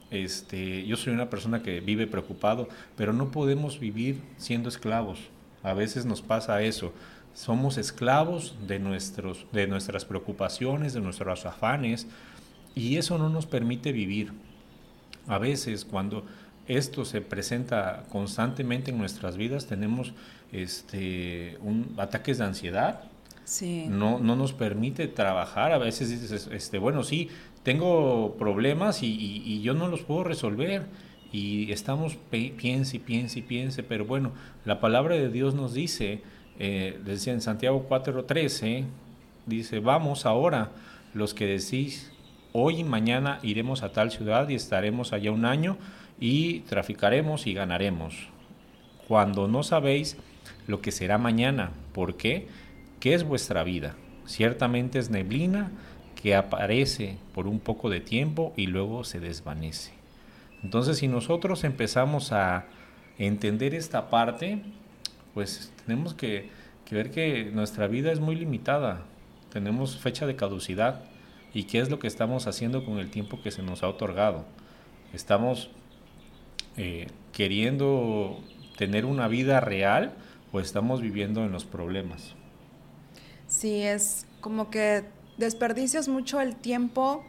Este, 0.09 0.85
yo 0.85 0.97
soy 0.97 1.13
una 1.13 1.29
persona 1.29 1.63
que 1.63 1.79
vive 1.79 2.07
preocupado, 2.07 2.67
pero 2.97 3.13
no 3.13 3.31
podemos 3.31 3.79
vivir 3.79 4.21
siendo 4.37 4.69
esclavos. 4.69 5.19
A 5.63 5.73
veces 5.73 6.05
nos 6.05 6.21
pasa 6.21 6.61
eso. 6.61 6.93
Somos 7.33 7.77
esclavos 7.77 8.55
de, 8.67 8.79
nuestros, 8.79 9.45
de 9.51 9.67
nuestras 9.67 10.05
preocupaciones, 10.05 10.93
de 10.93 11.01
nuestros 11.01 11.45
afanes, 11.45 12.07
y 12.75 12.97
eso 12.97 13.17
no 13.17 13.29
nos 13.29 13.45
permite 13.45 13.91
vivir. 13.91 14.33
A 15.27 15.37
veces 15.37 15.85
cuando 15.85 16.25
esto 16.67 17.05
se 17.05 17.21
presenta 17.21 18.03
constantemente 18.11 18.91
en 18.91 18.97
nuestras 18.97 19.37
vidas, 19.37 19.67
tenemos 19.67 20.13
este, 20.51 21.57
un, 21.61 21.93
ataques 21.97 22.37
de 22.37 22.45
ansiedad, 22.45 23.03
sí. 23.43 23.85
no, 23.89 24.19
no 24.19 24.35
nos 24.35 24.53
permite 24.53 25.07
trabajar, 25.07 25.71
a 25.71 25.77
veces 25.77 26.09
dices, 26.09 26.49
este, 26.51 26.77
bueno, 26.77 27.03
sí, 27.03 27.29
tengo 27.63 28.35
problemas 28.37 29.03
y, 29.03 29.61
yo 29.61 29.73
no 29.73 29.87
los 29.87 30.01
puedo 30.01 30.23
resolver 30.23 30.85
y 31.31 31.71
estamos, 31.71 32.17
piense 32.29 32.97
y 32.97 32.99
piense 32.99 33.39
y 33.39 33.41
piense, 33.41 33.83
pero 33.83 34.05
bueno, 34.05 34.31
la 34.65 34.79
palabra 34.79 35.15
de 35.15 35.29
Dios 35.29 35.53
nos 35.53 35.73
dice, 35.73 36.21
eh, 36.63 36.99
decía 37.03 37.33
en 37.33 37.41
Santiago 37.41 37.87
4:13, 37.89 38.85
dice, 39.47 39.79
vamos 39.79 40.27
ahora, 40.27 40.69
los 41.15 41.33
que 41.33 41.47
decís, 41.47 42.11
hoy 42.53 42.81
y 42.81 42.83
mañana 42.83 43.39
iremos 43.41 43.81
a 43.81 43.91
tal 43.91 44.11
ciudad 44.11 44.47
y 44.47 44.53
estaremos 44.53 45.11
allá 45.11 45.31
un 45.31 45.45
año, 45.45 45.77
y 46.19 46.59
traficaremos 46.59 47.47
y 47.47 47.55
ganaremos. 47.55 48.29
Cuando 49.07 49.47
no 49.47 49.63
sabéis 49.63 50.17
lo 50.67 50.81
que 50.81 50.91
será 50.91 51.17
mañana, 51.17 51.71
¿por 51.93 52.15
qué? 52.15 52.47
¿Qué 52.99 53.15
es 53.15 53.23
vuestra 53.23 53.63
vida? 53.63 53.95
Ciertamente 54.27 54.99
es 54.99 55.09
neblina 55.09 55.71
que 56.13 56.35
aparece 56.35 57.17
por 57.33 57.47
un 57.47 57.59
poco 57.59 57.89
de 57.89 58.01
tiempo 58.01 58.53
y 58.55 58.67
luego 58.67 59.03
se 59.03 59.19
desvanece. 59.19 59.93
Entonces, 60.63 60.99
si 60.99 61.07
nosotros 61.07 61.63
empezamos 61.63 62.31
a 62.31 62.65
entender 63.17 63.73
esta 63.73 64.11
parte, 64.11 64.61
pues 65.33 65.71
tenemos 65.85 66.13
que, 66.13 66.49
ver 66.89 67.11
que 67.11 67.45
nuestra 67.53 67.87
vida 67.87 68.11
es 68.11 68.19
muy 68.19 68.35
limitada. 68.35 69.05
Tenemos 69.51 69.97
fecha 69.97 70.25
de 70.25 70.35
caducidad 70.35 71.03
y 71.53 71.63
qué 71.63 71.79
es 71.79 71.89
lo 71.89 71.99
que 71.99 72.07
estamos 72.07 72.47
haciendo 72.47 72.83
con 72.83 72.99
el 72.99 73.09
tiempo 73.09 73.41
que 73.41 73.51
se 73.51 73.63
nos 73.63 73.83
ha 73.83 73.87
otorgado. 73.87 74.45
Estamos 75.13 75.69
eh, 76.77 77.07
queriendo 77.31 78.39
tener 78.77 79.05
una 79.05 79.27
vida 79.27 79.59
real 79.61 80.13
o 80.51 80.59
estamos 80.59 81.01
viviendo 81.01 81.45
en 81.45 81.51
los 81.51 81.65
problemas. 81.65 82.35
Sí, 83.47 83.81
es 83.81 84.25
como 84.41 84.69
que 84.69 85.03
desperdicias 85.37 86.07
mucho 86.07 86.41
el 86.41 86.55
tiempo 86.55 87.23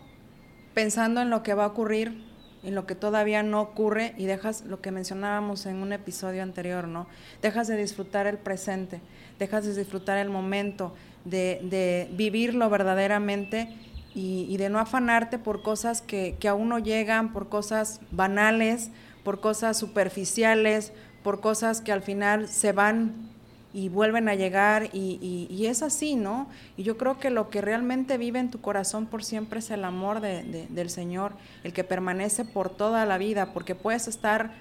pensando 0.75 1.21
en 1.21 1.31
lo 1.31 1.43
que 1.43 1.55
va 1.55 1.65
a 1.65 1.69
ocurrir, 1.69 2.32
en 2.63 2.75
lo 2.75 2.87
que 2.87 2.95
todavía 2.95 3.43
no 3.43 3.61
ocurre 3.61 4.15
y 4.17 4.27
dejas 4.27 4.65
lo 4.67 4.81
que 4.81 4.91
mencionábamos 4.91 5.67
en 5.67 5.77
un 5.77 5.93
episodio 5.93 6.43
anterior, 6.43 6.87
¿no? 6.87 7.07
Dejas 7.41 7.69
de 7.69 7.77
disfrutar 7.77 8.27
el 8.27 8.39
presente, 8.39 9.01
dejas 9.39 9.65
de 9.65 9.75
disfrutar 9.75 10.19
el 10.19 10.31
momento, 10.31 10.95
de, 11.25 12.09
vivirlo 12.13 12.71
verdaderamente 12.71 13.69
y, 14.15 14.57
de 14.57 14.69
no 14.69 14.79
afanarte 14.79 15.39
por 15.39 15.63
cosas 15.63 16.03
que, 16.03 16.37
que 16.39 16.49
aún 16.49 16.69
no 16.69 16.79
llegan, 16.79 17.33
por 17.33 17.49
cosas 17.49 18.01
banales, 18.11 18.91
por 19.25 19.41
cosas 19.41 19.77
superficiales, 19.77 20.93
por 21.23 21.41
cosas 21.41 21.81
que 21.81 21.93
al 21.93 22.03
final 22.03 22.49
se 22.49 22.73
van 22.73 23.32
y 23.75 23.89
vuelven 23.89 24.29
a 24.29 24.35
llegar 24.35 24.91
y, 24.93 25.67
es 25.67 25.83
así, 25.83 26.15
¿no? 26.15 26.49
Y 26.77 26.83
yo 26.83 26.99
creo 26.99 27.19
que 27.19 27.31
lo 27.31 27.49
que 27.49 27.61
realmente 27.61 28.19
vive 28.19 28.39
en 28.39 28.51
tu 28.51 28.61
corazón 28.61 29.07
por 29.07 29.25
siempre 29.25 29.61
es 29.61 29.71
el 29.71 29.85
amor 29.85 30.21
del 30.21 30.91
Señor, 30.91 31.33
el 31.65 31.73
que 31.73 31.85
permanece 31.85 32.45
por 32.45 32.69
toda 32.69 33.07
la 33.07 33.19
vida, 33.19 33.53
porque 33.53 33.75
puedes 33.75 34.09
estar 34.09 34.53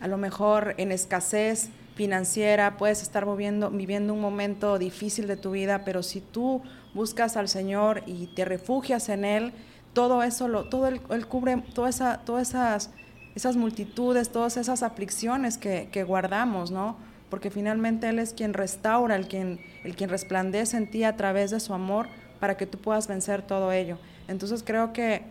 a 0.00 0.08
lo 0.08 0.18
mejor 0.18 0.74
en 0.78 0.92
escasez 0.92 1.70
financiera, 1.94 2.76
puedes 2.76 3.02
estar 3.02 3.26
viviendo, 3.26 3.68
un 4.14 4.20
momento 4.20 4.78
difícil 4.78 5.26
de 5.26 5.36
tu 5.36 5.52
vida, 5.52 5.82
pero 5.84 6.02
si 6.02 6.20
tú 6.20 6.62
buscas 6.94 7.36
al 7.36 7.48
Señor 7.48 8.02
y 8.06 8.26
te 8.28 8.44
refugias 8.44 9.08
en 9.08 9.24
Él, 9.24 9.52
todo 9.92 10.22
eso, 10.22 10.48
lo, 10.48 10.68
todo 10.68 10.86
él, 10.86 11.26
cubre 11.26 11.64
esa, 11.88 12.18
todas 12.18 12.50
esas, 12.50 12.90
esas 13.34 13.56
multitudes, 13.56 14.30
todas 14.30 14.56
esas 14.56 14.82
aflicciones 14.82 15.58
que 15.58 16.04
guardamos, 16.04 16.70
¿no? 16.70 17.09
Porque 17.30 17.50
finalmente 17.50 18.08
Él 18.08 18.18
es 18.18 18.34
quien 18.34 18.52
restaura, 18.52 19.16
el 19.16 19.28
quien, 19.28 19.60
el 19.84 19.94
quien 19.94 20.10
resplandece 20.10 20.76
en 20.76 20.90
ti 20.90 21.04
a 21.04 21.16
través 21.16 21.50
de 21.50 21.60
su 21.60 21.72
amor 21.72 22.08
para 22.40 22.56
que 22.56 22.66
tú 22.66 22.78
puedas 22.78 23.06
vencer 23.06 23.42
todo 23.42 23.72
ello. 23.72 23.98
Entonces 24.28 24.62
creo 24.64 24.92
que 24.92 25.22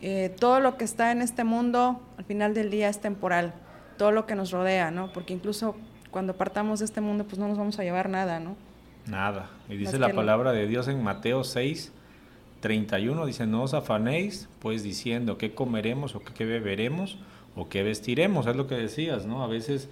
eh, 0.00 0.34
todo 0.38 0.60
lo 0.60 0.76
que 0.76 0.84
está 0.84 1.10
en 1.10 1.20
este 1.20 1.44
mundo 1.44 2.00
al 2.16 2.24
final 2.24 2.54
del 2.54 2.70
día 2.70 2.88
es 2.88 3.00
temporal, 3.00 3.52
todo 3.96 4.12
lo 4.12 4.26
que 4.26 4.36
nos 4.36 4.52
rodea, 4.52 4.90
¿no? 4.90 5.12
Porque 5.12 5.32
incluso 5.32 5.76
cuando 6.10 6.36
partamos 6.36 6.78
de 6.78 6.84
este 6.84 7.00
mundo 7.00 7.24
pues 7.24 7.38
no 7.38 7.48
nos 7.48 7.58
vamos 7.58 7.78
a 7.78 7.82
llevar 7.82 8.08
nada, 8.08 8.38
¿no? 8.38 8.56
Nada. 9.06 9.50
Y 9.68 9.76
dice 9.76 9.98
la 9.98 10.12
palabra 10.12 10.52
de 10.52 10.66
Dios 10.66 10.86
en 10.86 11.02
Mateo 11.02 11.42
6, 11.42 11.92
31, 12.60 13.26
dice, 13.26 13.46
no 13.46 13.62
os 13.62 13.74
afanéis, 13.74 14.48
pues 14.58 14.82
diciendo 14.82 15.38
qué 15.38 15.54
comeremos 15.54 16.14
o 16.14 16.20
qué 16.20 16.44
beberemos 16.44 17.18
o 17.56 17.68
qué 17.68 17.82
vestiremos, 17.82 18.46
es 18.46 18.56
lo 18.56 18.66
que 18.66 18.74
decías, 18.74 19.26
¿no? 19.26 19.42
A 19.42 19.46
veces 19.46 19.88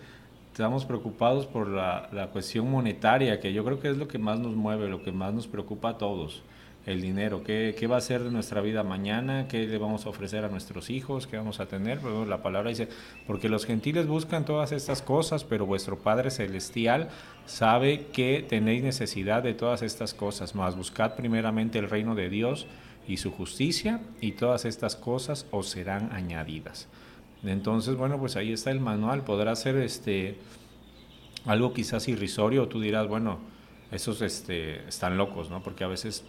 estamos 0.56 0.86
preocupados 0.86 1.44
por 1.44 1.68
la, 1.68 2.08
la, 2.12 2.28
cuestión 2.28 2.70
monetaria, 2.70 3.40
que 3.40 3.52
yo 3.52 3.62
creo 3.62 3.78
que 3.78 3.90
es 3.90 3.98
lo 3.98 4.08
que 4.08 4.16
más 4.16 4.40
nos 4.40 4.54
mueve, 4.54 4.88
lo 4.88 5.02
que 5.02 5.12
más 5.12 5.34
nos 5.34 5.46
preocupa 5.46 5.90
a 5.90 5.98
todos, 5.98 6.40
el 6.86 7.02
dinero, 7.02 7.44
qué, 7.44 7.76
qué 7.78 7.86
va 7.86 7.98
a 7.98 8.00
ser 8.00 8.24
de 8.24 8.30
nuestra 8.30 8.62
vida 8.62 8.82
mañana, 8.82 9.48
qué 9.48 9.66
le 9.66 9.76
vamos 9.76 10.06
a 10.06 10.08
ofrecer 10.08 10.46
a 10.46 10.48
nuestros 10.48 10.88
hijos, 10.88 11.26
qué 11.26 11.36
vamos 11.36 11.60
a 11.60 11.66
tener. 11.66 11.98
Pero 11.98 12.24
la 12.24 12.42
palabra 12.42 12.70
dice, 12.70 12.88
porque 13.26 13.50
los 13.50 13.66
gentiles 13.66 14.06
buscan 14.06 14.46
todas 14.46 14.72
estas 14.72 15.02
cosas, 15.02 15.44
pero 15.44 15.66
vuestro 15.66 15.98
Padre 15.98 16.30
Celestial 16.30 17.10
sabe 17.44 18.06
que 18.06 18.42
tenéis 18.48 18.82
necesidad 18.82 19.42
de 19.42 19.52
todas 19.52 19.82
estas 19.82 20.14
cosas, 20.14 20.54
más 20.54 20.74
buscad 20.74 21.16
primeramente 21.16 21.78
el 21.78 21.90
reino 21.90 22.14
de 22.14 22.30
Dios 22.30 22.66
y 23.06 23.18
su 23.18 23.30
justicia, 23.30 24.00
y 24.22 24.32
todas 24.32 24.64
estas 24.64 24.96
cosas 24.96 25.44
os 25.50 25.68
serán 25.68 26.12
añadidas. 26.12 26.88
Entonces, 27.44 27.96
bueno, 27.96 28.18
pues 28.18 28.36
ahí 28.36 28.52
está 28.52 28.70
el 28.70 28.80
manual. 28.80 29.22
Podrá 29.22 29.54
ser 29.56 29.76
este 29.76 30.36
algo 31.46 31.72
quizás 31.72 32.08
irrisorio, 32.08 32.66
tú 32.68 32.80
dirás, 32.80 33.06
bueno, 33.06 33.38
esos 33.90 34.20
este, 34.20 34.86
están 34.88 35.16
locos, 35.16 35.48
¿no? 35.48 35.62
Porque 35.62 35.84
a 35.84 35.86
veces 35.86 36.24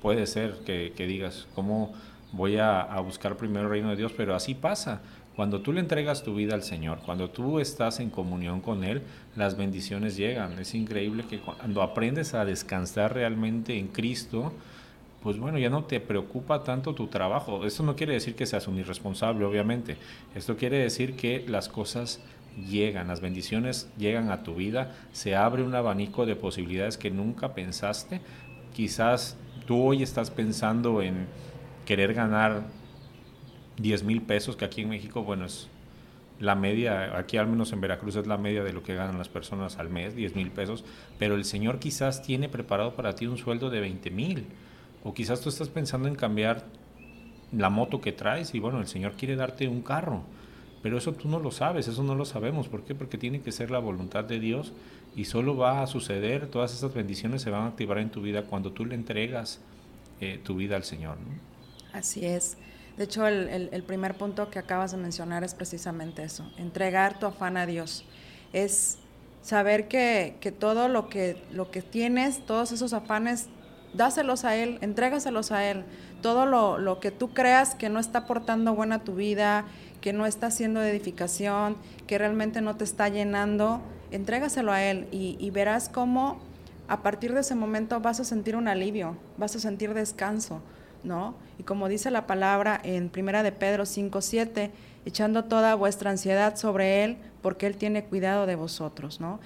puede 0.00 0.26
ser 0.26 0.58
que, 0.64 0.92
digas, 1.06 1.48
¿cómo 1.54 1.92
voy 2.32 2.58
a, 2.58 2.84
buscar 3.00 3.36
primero 3.36 3.64
el 3.64 3.70
reino 3.70 3.90
de 3.90 3.96
Dios? 3.96 4.12
Pero 4.16 4.34
así 4.34 4.54
pasa. 4.54 5.02
Cuando 5.34 5.62
tú 5.62 5.72
le 5.72 5.80
entregas 5.80 6.22
tu 6.22 6.34
vida 6.34 6.54
al 6.54 6.62
Señor, 6.62 7.00
cuando 7.04 7.30
tú 7.30 7.58
estás 7.58 8.00
en 8.00 8.10
comunión 8.10 8.60
con 8.60 8.84
Él, 8.84 9.02
las 9.34 9.56
bendiciones 9.56 10.16
llegan. 10.16 10.58
Es 10.58 10.74
increíble 10.74 11.24
que 11.28 11.40
cuando 11.40 11.82
aprendes 11.82 12.34
a 12.34 12.44
descansar 12.44 13.14
realmente 13.14 13.78
en 13.78 13.88
Cristo, 13.88 14.52
pues 15.22 15.38
bueno, 15.38 15.58
ya 15.58 15.70
no 15.70 15.84
te 15.84 16.00
preocupa 16.00 16.64
tanto 16.64 16.94
tu 16.94 17.06
trabajo. 17.06 17.64
Esto 17.64 17.82
no 17.82 17.94
quiere 17.94 18.14
decir 18.14 18.34
que 18.34 18.46
seas 18.46 18.66
un 18.66 18.78
irresponsable, 18.78 19.44
obviamente. 19.44 19.96
Esto 20.34 20.56
quiere 20.56 20.78
decir 20.78 21.14
que 21.14 21.44
las 21.46 21.68
cosas 21.68 22.20
llegan, 22.68 23.08
las 23.08 23.20
bendiciones 23.20 23.88
llegan 23.96 24.30
a 24.30 24.42
tu 24.42 24.54
vida, 24.54 24.94
se 25.12 25.36
abre 25.36 25.62
un 25.62 25.74
abanico 25.74 26.26
de 26.26 26.36
posibilidades 26.36 26.98
que 26.98 27.10
nunca 27.10 27.54
pensaste. 27.54 28.20
Quizás 28.74 29.36
tú 29.66 29.82
hoy 29.82 30.02
estás 30.02 30.30
pensando 30.30 31.02
en 31.02 31.26
querer 31.86 32.14
ganar 32.14 32.64
10 33.78 34.04
mil 34.04 34.22
pesos, 34.22 34.56
que 34.56 34.64
aquí 34.64 34.82
en 34.82 34.90
México, 34.90 35.22
bueno, 35.22 35.44
es 35.44 35.68
la 36.40 36.56
media, 36.56 37.16
aquí 37.16 37.36
al 37.36 37.46
menos 37.46 37.72
en 37.72 37.80
Veracruz 37.80 38.16
es 38.16 38.26
la 38.26 38.36
media 38.36 38.64
de 38.64 38.72
lo 38.72 38.82
que 38.82 38.94
ganan 38.94 39.18
las 39.18 39.28
personas 39.28 39.78
al 39.78 39.88
mes, 39.88 40.16
10 40.16 40.34
mil 40.34 40.50
pesos, 40.50 40.84
pero 41.18 41.36
el 41.36 41.44
Señor 41.44 41.78
quizás 41.78 42.22
tiene 42.22 42.48
preparado 42.48 42.94
para 42.94 43.14
ti 43.14 43.26
un 43.26 43.38
sueldo 43.38 43.70
de 43.70 43.80
20 43.80 44.10
mil 44.10 44.46
o 45.04 45.14
quizás 45.14 45.40
tú 45.40 45.48
estás 45.48 45.68
pensando 45.68 46.08
en 46.08 46.14
cambiar 46.14 46.64
la 47.52 47.70
moto 47.70 48.00
que 48.00 48.12
traes 48.12 48.54
y 48.54 48.60
bueno, 48.60 48.80
el 48.80 48.86
Señor 48.86 49.12
quiere 49.12 49.36
darte 49.36 49.68
un 49.68 49.82
carro. 49.82 50.22
Pero 50.82 50.98
eso 50.98 51.12
tú 51.12 51.28
no 51.28 51.38
lo 51.38 51.52
sabes, 51.52 51.86
eso 51.86 52.02
no 52.02 52.14
lo 52.16 52.24
sabemos. 52.24 52.68
¿Por 52.68 52.84
qué? 52.84 52.94
Porque 52.94 53.16
tiene 53.16 53.40
que 53.40 53.52
ser 53.52 53.70
la 53.70 53.78
voluntad 53.78 54.24
de 54.24 54.40
Dios 54.40 54.72
y 55.14 55.26
solo 55.26 55.56
va 55.56 55.82
a 55.82 55.86
suceder, 55.86 56.48
todas 56.48 56.74
esas 56.74 56.92
bendiciones 56.92 57.42
se 57.42 57.50
van 57.50 57.62
a 57.62 57.66
activar 57.68 57.98
en 57.98 58.10
tu 58.10 58.20
vida 58.20 58.42
cuando 58.42 58.72
tú 58.72 58.84
le 58.84 58.94
entregas 58.94 59.60
eh, 60.20 60.40
tu 60.42 60.56
vida 60.56 60.76
al 60.76 60.84
Señor. 60.84 61.18
Así 61.92 62.24
es. 62.24 62.56
De 62.96 63.04
hecho, 63.04 63.26
el, 63.26 63.82
primer 63.84 64.16
punto 64.16 64.50
que 64.50 64.58
acabas 64.58 64.92
de 64.92 64.98
mencionar 64.98 65.44
es 65.44 65.54
precisamente 65.54 66.24
eso, 66.24 66.50
entregar 66.58 67.18
tu 67.18 67.26
afán 67.26 67.56
a 67.56 67.64
Dios. 67.64 68.04
Es 68.52 68.98
saber 69.40 69.88
que, 69.88 70.36
que 70.40 70.52
todo 70.52 70.88
lo 70.88 71.08
que, 71.08 71.42
lo 71.52 71.70
que 71.70 71.80
tienes, 71.80 72.44
todos 72.44 72.70
esos 72.70 72.92
afanes 72.92 73.48
dáselos 73.94 74.44
a 74.44 74.56
Él, 74.56 74.78
entrégaselos 74.80 75.52
a 75.52 75.64
Él. 75.64 75.84
Todo 76.20 76.46
lo, 76.46 77.00
que 77.00 77.10
tú 77.10 77.32
creas 77.34 77.74
que 77.74 77.88
no 77.88 77.98
está 77.98 78.20
aportando 78.20 78.74
buena 78.74 78.96
a 78.96 79.04
tu 79.04 79.14
vida, 79.14 79.64
que 80.00 80.12
no 80.12 80.26
está 80.26 80.48
haciendo 80.48 80.82
edificación, 80.82 81.76
que 82.06 82.18
realmente 82.18 82.60
no 82.60 82.76
te 82.76 82.84
está 82.84 83.08
llenando, 83.08 83.80
entrégaselo 84.10 84.72
a 84.72 84.82
Él 84.82 85.08
y, 85.10 85.50
verás 85.50 85.88
cómo 85.88 86.40
a 86.88 87.02
partir 87.02 87.32
de 87.32 87.40
ese 87.40 87.54
momento 87.54 88.00
vas 88.00 88.20
a 88.20 88.24
sentir 88.24 88.56
un 88.56 88.68
alivio, 88.68 89.16
vas 89.38 89.56
a 89.56 89.60
sentir 89.60 89.94
descanso, 89.94 90.60
¿no? 91.04 91.34
Y 91.58 91.62
como 91.62 91.88
dice 91.88 92.10
la 92.10 92.26
palabra 92.26 92.80
en 92.82 93.08
Primera 93.08 93.42
de 93.42 93.52
Pedro 93.52 93.84
5:7, 93.84 94.70
echando 95.04 95.44
toda 95.44 95.74
vuestra 95.74 96.10
ansiedad 96.10 96.56
sobre 96.56 97.04
él, 97.04 97.18
porque 97.40 97.66
él 97.66 97.76
tiene 97.76 98.04
cuidado 98.04 98.46
de 98.46 98.56
vosotros, 98.56 99.20
¿no? 99.20 99.40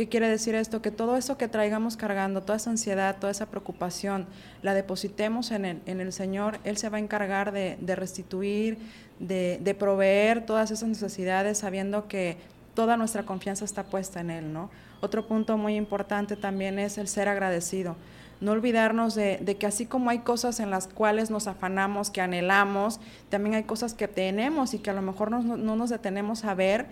¿Qué 0.00 0.08
quiere 0.08 0.30
decir 0.30 0.54
esto? 0.54 0.80
Que 0.80 0.90
todo 0.90 1.18
eso 1.18 1.36
que 1.36 1.46
traigamos 1.46 1.98
cargando, 1.98 2.40
toda 2.40 2.56
esa 2.56 2.70
ansiedad, 2.70 3.18
toda 3.20 3.30
esa 3.30 3.50
preocupación, 3.50 4.24
la 4.62 4.72
depositemos 4.72 5.50
en 5.50 5.66
el, 5.66 5.82
en 5.84 6.00
el 6.00 6.14
Señor. 6.14 6.58
Él 6.64 6.78
se 6.78 6.88
va 6.88 6.96
a 6.96 7.00
encargar 7.00 7.52
de, 7.52 7.76
restituir, 7.96 8.78
de, 9.18 9.76
proveer 9.78 10.46
todas 10.46 10.70
esas 10.70 10.88
necesidades, 10.88 11.58
sabiendo 11.58 12.08
que 12.08 12.38
toda 12.72 12.96
nuestra 12.96 13.24
confianza 13.24 13.66
está 13.66 13.84
puesta 13.84 14.20
en 14.20 14.30
Él, 14.30 14.54
¿no? 14.54 14.70
Otro 15.02 15.26
punto 15.26 15.58
muy 15.58 15.76
importante 15.76 16.34
también 16.34 16.78
es 16.78 16.96
el 16.96 17.06
ser 17.06 17.28
agradecido. 17.28 17.94
No 18.40 18.52
olvidarnos 18.52 19.14
de, 19.14 19.54
que 19.60 19.66
así 19.66 19.84
como 19.84 20.08
hay 20.08 20.20
cosas 20.20 20.60
en 20.60 20.70
las 20.70 20.88
cuales 20.88 21.30
nos 21.30 21.46
afanamos, 21.46 22.08
que 22.08 22.22
anhelamos, 22.22 23.00
también 23.28 23.54
hay 23.54 23.64
cosas 23.64 23.92
que 23.92 24.08
tenemos 24.08 24.72
y 24.72 24.78
que 24.78 24.88
a 24.88 24.94
lo 24.94 25.02
mejor 25.02 25.30
no, 25.30 25.42
no 25.42 25.76
nos 25.76 25.90
detenemos 25.90 26.44
a 26.44 26.54
ver 26.54 26.86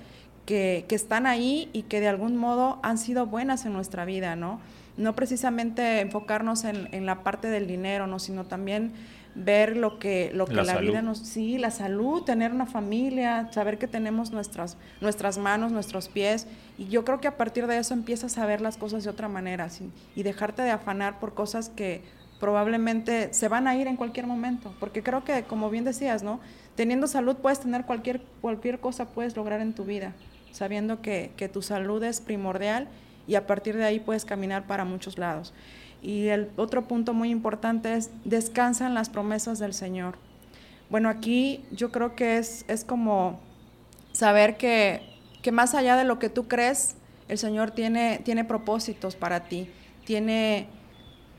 que, 0.49 0.87
están 0.89 1.27
ahí 1.27 1.69
y 1.75 1.83
que 1.83 2.01
de 2.01 2.09
algún 2.09 2.35
modo 2.39 2.79
han 2.83 2.97
sido 2.97 3.27
buenas 3.27 3.67
en 3.67 3.75
nuestra 3.75 4.07
vida, 4.07 4.35
¿no? 4.35 4.61
No 4.97 5.15
precisamente 5.15 6.01
enfocarnos 6.01 6.65
en, 6.65 7.05
la 7.05 7.23
parte 7.23 7.49
del 7.49 7.67
dinero, 7.67 8.07
¿no? 8.07 8.19
Sino 8.19 8.47
también 8.47 8.93
ver 9.35 9.77
lo 9.77 9.99
que, 9.99 10.31
lo 10.33 10.47
que 10.47 10.55
la, 10.55 10.79
vida 10.79 11.03
nos... 11.03 11.19
Sí, 11.19 11.59
la 11.59 11.71
salud, 11.71 12.23
tener 12.23 12.51
una 12.53 12.65
familia, 12.65 13.51
saber 13.53 13.77
que 13.77 13.87
tenemos 13.87 14.33
nuestras, 14.33 14.79
nuestras 15.03 15.37
manos, 15.37 15.71
nuestros 15.71 16.09
pies. 16.09 16.47
Y 16.79 16.87
yo 16.87 17.05
creo 17.05 17.21
que 17.21 17.29
a 17.29 17.37
partir 17.37 17.67
de 17.67 17.77
eso 17.77 17.93
empiezas 17.93 18.39
a 18.39 18.47
ver 18.47 18.63
las 18.63 18.79
cosas 18.79 19.05
de 19.05 19.11
otra 19.11 19.29
manera, 19.29 19.69
Y 20.17 20.23
dejarte 20.23 20.63
de 20.63 20.71
afanar 20.71 21.19
por 21.19 21.35
cosas 21.35 21.69
que 21.69 22.01
probablemente 22.41 23.35
se 23.35 23.49
van 23.49 23.69
a 23.69 23.77
ir 23.77 23.87
en 23.87 23.97
cualquier 23.97 24.27
momento. 24.27 24.75
Porque 24.81 25.03
creo 25.03 25.25
que, 25.25 25.43
como 25.43 25.69
bien 25.69 25.85
decías, 25.85 26.23
¿no? 26.23 26.41
Teniendo 26.75 27.07
salud 27.07 27.37
puedes 27.37 27.61
tener 27.61 27.85
cualquier, 27.85 28.23
cualquier 28.41 28.81
cosa, 28.81 29.11
puedes 29.11 29.37
lograr 29.37 29.61
en 29.61 29.75
tu 29.75 29.85
vida 29.85 30.15
sabiendo 30.59 31.01
que, 31.01 31.51
tu 31.53 31.63
salud 31.63 32.03
es 32.03 32.21
primordial 32.21 32.89
y 33.29 33.37
a 33.37 33.47
partir 33.47 33.77
de 33.77 33.85
ahí 33.85 34.01
puedes 34.01 34.25
caminar 34.25 34.67
para 34.67 34.85
muchos 34.85 35.17
lados. 35.17 35.55
Y 36.03 36.27
el 36.29 36.51
otro 36.57 36.87
punto 36.87 37.15
muy 37.15 37.31
importante 37.31 37.95
es 37.95 38.11
descansa 38.25 38.87
en 38.87 38.95
las 38.95 39.09
promesas 39.09 39.61
del 39.61 39.73
Señor. 39.73 40.17
Bueno, 40.91 41.09
aquí 41.09 41.65
yo 41.71 41.93
creo 41.93 42.17
que 42.17 42.39
es, 42.39 42.65
es 42.67 42.85
como 42.85 43.41
saber 44.13 44.57
que, 44.57 45.03
que 45.43 45.53
más 45.53 45.75
allá 45.75 45.97
de 45.97 46.05
lo 46.05 46.19
que 46.19 46.29
tú 46.29 46.49
crees, 46.49 46.97
el 47.29 47.39
Señor 47.39 47.71
tiene, 47.71 48.21
tiene 48.25 48.45
propósitos 48.45 49.15
para 49.15 49.45
ti, 49.45 49.71
tiene, 50.05 50.67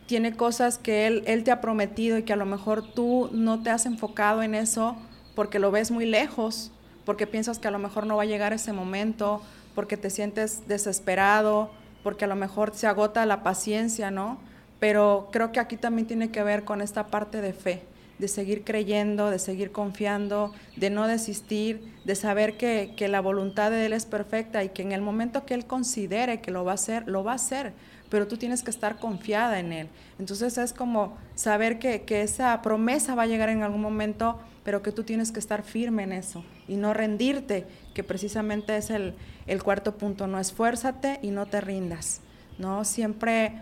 tiene 0.05 0.33
cosas 0.33 0.77
que 0.77 1.07
él, 1.07 1.23
él 1.25 1.43
te 1.43 1.51
ha 1.51 1.59
prometido 1.59 2.17
y 2.17 2.23
que 2.23 2.33
a 2.33 2.37
lo 2.37 2.45
mejor 2.45 2.93
tú 2.93 3.29
no 3.33 3.63
te 3.63 3.69
has 3.69 3.85
enfocado 3.85 4.43
en 4.43 4.55
eso 4.55 4.95
porque 5.35 5.59
lo 5.59 5.71
ves 5.71 5.91
muy 5.91 6.05
lejos, 6.05 6.71
porque 7.09 7.25
piensas 7.25 7.57
que 7.57 7.67
a 7.67 7.71
lo 7.71 7.79
mejor 7.79 8.05
no 8.05 8.17
va 8.17 8.21
a 8.21 8.27
llegar 8.27 8.53
ese 8.53 8.71
momento, 8.71 9.41
porque 9.73 9.97
te 9.97 10.11
sientes 10.11 10.67
desesperado, 10.67 11.71
porque 12.03 12.25
a 12.25 12.27
lo 12.27 12.35
mejor 12.35 12.71
se 12.75 12.85
agota 12.85 13.25
la 13.25 13.41
paciencia, 13.41 14.11
¿no? 14.11 14.37
Pero 14.79 15.29
creo 15.31 15.51
que 15.51 15.59
aquí 15.59 15.75
también 15.75 16.07
tiene 16.07 16.29
que 16.29 16.43
ver 16.43 16.65
con 16.65 16.81
esta 16.81 17.07
parte 17.07 17.41
de 17.41 17.51
fe, 17.51 17.81
de 18.19 18.27
seguir 18.27 18.63
creyendo, 18.63 19.31
de 19.31 19.39
seguir 19.39 19.71
confiando, 19.71 20.53
de 20.75 20.91
no 20.91 21.07
desistir, 21.07 21.81
de 22.05 22.13
saber 22.13 22.57
que, 22.57 22.93
la 23.09 23.21
voluntad 23.21 23.71
de 23.71 23.87
Él 23.87 23.93
es 23.93 24.05
perfecta 24.05 24.63
y 24.63 24.69
que 24.69 24.83
en 24.83 24.91
el 24.91 25.01
momento 25.01 25.47
que 25.47 25.55
Él 25.55 25.65
considere 25.65 26.41
que 26.41 26.51
lo 26.51 26.63
va 26.63 26.73
a 26.73 26.75
hacer, 26.75 27.07
lo 27.07 27.23
va 27.23 27.31
a 27.31 27.35
hacer, 27.37 27.73
pero 28.09 28.27
tú 28.27 28.37
tienes 28.37 28.61
que 28.61 28.69
estar 28.69 28.99
confiada 28.99 29.59
en 29.59 29.73
Él. 29.73 29.89
Entonces 30.19 30.59
es 30.59 30.73
como 30.73 31.17
saber 31.33 31.79
que, 31.79 32.03
que 32.03 32.21
esa 32.21 32.61
promesa 32.61 33.15
va 33.15 33.23
a 33.23 33.25
llegar 33.25 33.49
en 33.49 33.63
algún 33.63 33.81
momento, 33.81 34.39
pero 34.63 34.81
que 34.81 34.91
tú 34.91 35.03
tienes 35.03 35.31
que 35.31 35.39
estar 35.39 35.63
firme 35.63 36.03
en 36.03 36.13
eso 36.13 36.43
y 36.67 36.75
no 36.75 36.93
rendirte, 36.93 37.65
que 37.93 38.03
precisamente 38.03 38.77
es 38.77 38.89
el, 38.89 39.13
el 39.47 39.63
cuarto 39.63 39.97
punto, 39.97 40.27
no 40.27 40.39
esfuérzate 40.39 41.19
y 41.21 41.31
no 41.31 41.45
te 41.45 41.61
rindas, 41.61 42.21
¿no? 42.57 42.83
Siempre 42.85 43.53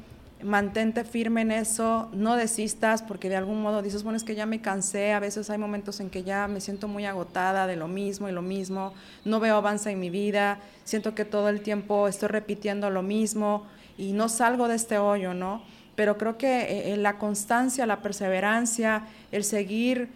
mantente 0.44 1.04
firme 1.04 1.42
en 1.42 1.52
eso, 1.52 2.10
no 2.14 2.36
desistas 2.36 3.02
porque 3.02 3.30
de 3.30 3.36
algún 3.36 3.62
modo 3.62 3.82
dices, 3.82 4.04
bueno, 4.04 4.18
es 4.18 4.24
que 4.24 4.36
ya 4.36 4.46
me 4.46 4.62
cansé, 4.62 5.14
a 5.14 5.20
veces 5.20 5.50
hay 5.50 5.58
momentos 5.58 6.00
en 6.00 6.10
que 6.10 6.24
ya 6.24 6.48
me 6.48 6.62
siento 6.62 6.88
muy 6.88 7.06
agotada 7.06 7.66
de 7.66 7.76
lo 7.76 7.88
mismo 7.88 8.30
y 8.30 8.32
lo 8.32 8.42
mismo, 8.42 8.94
no 9.26 9.40
veo 9.40 9.56
avance 9.56 9.90
en 9.90 10.00
mi 10.00 10.10
vida, 10.10 10.60
siento 10.84 11.16
que 11.16 11.26
todo 11.26 11.50
el 11.50 11.62
tiempo 11.62 12.08
estoy 12.08 12.30
repitiendo 12.30 12.90
lo 12.90 13.02
mismo 13.02 13.66
y 13.98 14.12
no 14.12 14.30
salgo 14.30 14.68
de 14.68 14.76
este 14.76 15.00
hoyo, 15.00 15.34
¿no? 15.34 15.64
Pero 15.96 16.20
creo 16.20 16.38
que 16.38 16.62
eh, 16.62 16.94
eh, 16.94 16.98
la 16.98 17.18
constancia, 17.18 17.88
la 17.88 18.04
perseverancia, 18.04 19.08
el 19.32 19.44
seguir 19.44 20.10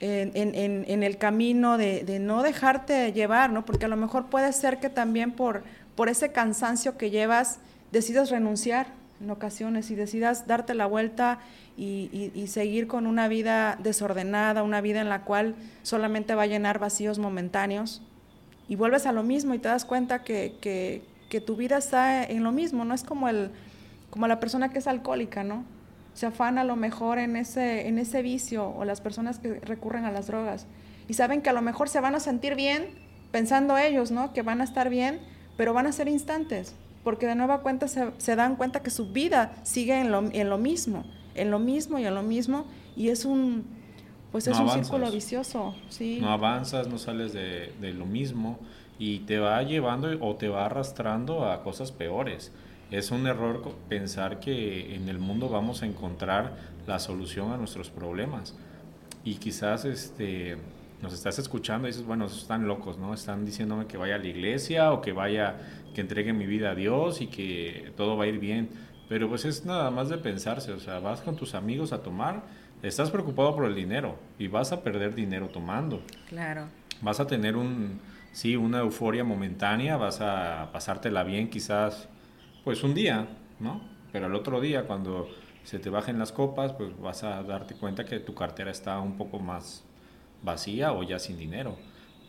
en, 0.00 1.02
el 1.02 1.18
camino 1.18 1.76
de, 1.76 2.18
no 2.20 2.42
dejarte 2.42 3.12
llevar, 3.12 3.52
¿no? 3.52 3.64
Porque 3.64 3.84
a 3.84 3.88
lo 3.88 3.96
mejor 3.96 4.26
puede 4.26 4.52
ser 4.52 4.80
que 4.80 4.88
también 4.88 5.32
por, 5.32 5.62
por 5.94 6.08
ese 6.08 6.32
cansancio 6.32 6.96
que 6.96 7.10
llevas 7.10 7.58
decidas 7.92 8.30
renunciar, 8.30 8.86
en 9.20 9.30
ocasiones 9.30 9.90
y 9.90 9.94
decidas 9.94 10.46
darte 10.46 10.74
la 10.74 10.86
vuelta 10.86 11.40
y, 11.76 12.46
seguir 12.48 12.86
con 12.86 13.06
una 13.06 13.28
vida 13.28 13.78
desordenada, 13.82 14.62
una 14.62 14.80
vida 14.80 15.00
en 15.00 15.08
la 15.08 15.24
cual 15.24 15.54
solamente 15.82 16.34
va 16.34 16.42
a 16.42 16.46
llenar 16.46 16.78
vacíos 16.78 17.18
momentáneos 17.18 18.02
y 18.68 18.76
vuelves 18.76 19.06
a 19.06 19.12
lo 19.12 19.22
mismo 19.22 19.54
y 19.54 19.58
te 19.58 19.68
das 19.68 19.84
cuenta 19.84 20.22
que, 20.22 20.54
que, 20.60 21.40
tu 21.40 21.56
vida 21.56 21.78
está 21.78 22.24
en 22.24 22.42
lo 22.42 22.52
mismo, 22.52 22.84
no 22.84 22.92
es 22.94 23.04
como, 23.04 23.28
el, 23.28 23.50
como 24.10 24.26
la 24.26 24.40
persona 24.40 24.70
que 24.70 24.78
es 24.78 24.86
alcohólica, 24.86 25.44
¿no? 25.44 25.64
Se 26.14 26.26
afana 26.26 26.62
a 26.62 26.64
lo 26.64 26.76
mejor 26.76 27.18
en 27.18 27.36
ese, 27.36 27.88
en 27.88 27.98
ese 27.98 28.22
vicio 28.22 28.68
o 28.68 28.84
las 28.84 29.00
personas 29.00 29.38
que 29.38 29.60
recurren 29.60 30.04
a 30.04 30.10
las 30.10 30.26
drogas 30.26 30.66
y 31.08 31.14
saben 31.14 31.42
que 31.42 31.50
a 31.50 31.52
lo 31.52 31.62
mejor 31.62 31.88
se 31.88 32.00
van 32.00 32.14
a 32.14 32.20
sentir 32.20 32.54
bien 32.54 32.88
pensando 33.30 33.78
ellos, 33.78 34.10
¿no? 34.10 34.32
Que 34.32 34.42
van 34.42 34.60
a 34.60 34.64
estar 34.64 34.90
bien, 34.90 35.20
pero 35.56 35.72
van 35.72 35.86
a 35.86 35.92
ser 35.92 36.08
instantes 36.08 36.74
porque 37.04 37.26
de 37.26 37.34
nueva 37.34 37.60
cuenta 37.60 37.88
se, 37.88 38.36
dan 38.36 38.56
cuenta 38.56 38.82
que 38.82 38.90
su 38.90 39.12
vida 39.12 39.52
sigue 39.62 39.98
en 39.98 40.10
lo, 40.10 40.22
en 40.32 40.48
lo, 40.48 40.58
mismo, 40.58 41.04
en 41.34 41.50
lo 41.50 41.58
mismo 41.58 41.98
y 41.98 42.04
en 42.04 42.14
lo 42.14 42.22
mismo, 42.22 42.66
y 42.96 43.08
es 43.08 43.24
un, 43.24 43.64
pues 44.32 44.46
es 44.46 44.58
un 44.58 44.68
círculo 44.70 45.10
vicioso. 45.10 45.74
¿sí? 45.88 46.18
No 46.20 46.30
avanzas, 46.30 46.88
no 46.88 46.98
sales 46.98 47.32
de, 47.32 47.72
de, 47.80 47.94
lo 47.94 48.04
mismo, 48.04 48.58
y 48.98 49.20
te 49.20 49.38
va 49.38 49.62
llevando 49.62 50.08
o 50.20 50.36
te 50.36 50.48
va 50.48 50.66
arrastrando 50.66 51.50
a 51.50 51.62
cosas 51.62 51.90
peores. 51.90 52.52
Es 52.90 53.10
un 53.12 53.26
error 53.26 53.74
pensar 53.88 54.40
que 54.40 54.94
en 54.96 55.08
el 55.08 55.18
mundo 55.18 55.48
vamos 55.48 55.82
a 55.82 55.86
encontrar 55.86 56.56
la 56.86 56.98
solución 56.98 57.52
a 57.52 57.56
nuestros 57.56 57.88
problemas. 57.90 58.56
Y 59.22 59.36
quizás 59.36 59.84
este, 59.84 60.56
nos 61.02 61.12
estás 61.12 61.38
escuchando 61.38 61.86
y 61.86 61.92
dices, 61.92 62.04
bueno, 62.04 62.26
están 62.26 62.66
locos, 62.66 62.98
¿no? 62.98 63.14
Están 63.14 63.44
diciéndome 63.44 63.86
que 63.86 63.96
vaya 63.96 64.16
a 64.16 64.18
la 64.18 64.26
iglesia 64.26 64.92
o 64.92 65.00
que 65.00 65.12
vaya 65.12 65.56
que 65.94 66.00
entregue 66.00 66.32
mi 66.32 66.46
vida 66.46 66.70
a 66.70 66.74
Dios 66.74 67.20
y 67.20 67.28
que 67.28 67.92
todo 67.96 68.16
va 68.16 68.24
a 68.24 68.26
ir 68.26 68.38
bien. 68.38 68.70
Pero 69.08 69.28
pues 69.28 69.44
es 69.44 69.64
nada 69.64 69.90
más 69.90 70.08
de 70.08 70.18
pensarse, 70.18 70.72
o 70.72 70.78
sea, 70.78 71.00
vas 71.00 71.20
con 71.20 71.36
tus 71.36 71.54
amigos 71.54 71.92
a 71.92 72.02
tomar, 72.02 72.42
estás 72.82 73.10
preocupado 73.10 73.54
por 73.54 73.64
el 73.64 73.74
dinero 73.74 74.16
y 74.38 74.46
vas 74.46 74.72
a 74.72 74.82
perder 74.82 75.14
dinero 75.14 75.48
tomando. 75.48 76.02
Claro. 76.28 76.66
Vas 77.02 77.18
a 77.18 77.26
tener 77.26 77.56
un, 77.56 78.00
sí, 78.32 78.54
una 78.56 78.78
euforia 78.80 79.24
momentánea, 79.24 79.96
vas 79.96 80.20
a 80.20 80.70
pasártela 80.72 81.24
bien 81.24 81.50
quizás, 81.50 82.08
pues 82.64 82.82
un 82.82 82.94
día, 82.94 83.28
¿no? 83.58 83.80
Pero 84.12 84.26
el 84.26 84.34
otro 84.34 84.60
día 84.60 84.86
cuando 84.86 85.28
se 85.64 85.78
te 85.78 85.90
bajen 85.90 86.18
las 86.18 86.32
copas, 86.32 86.72
pues 86.72 86.98
vas 87.00 87.22
a 87.22 87.42
darte 87.42 87.74
cuenta 87.74 88.04
que 88.04 88.20
tu 88.20 88.34
cartera 88.34 88.70
está 88.70 88.98
un 89.00 89.16
poco 89.16 89.38
más 89.38 89.84
vacía 90.42 90.92
o 90.92 91.02
ya 91.02 91.18
sin 91.18 91.38
dinero. 91.38 91.76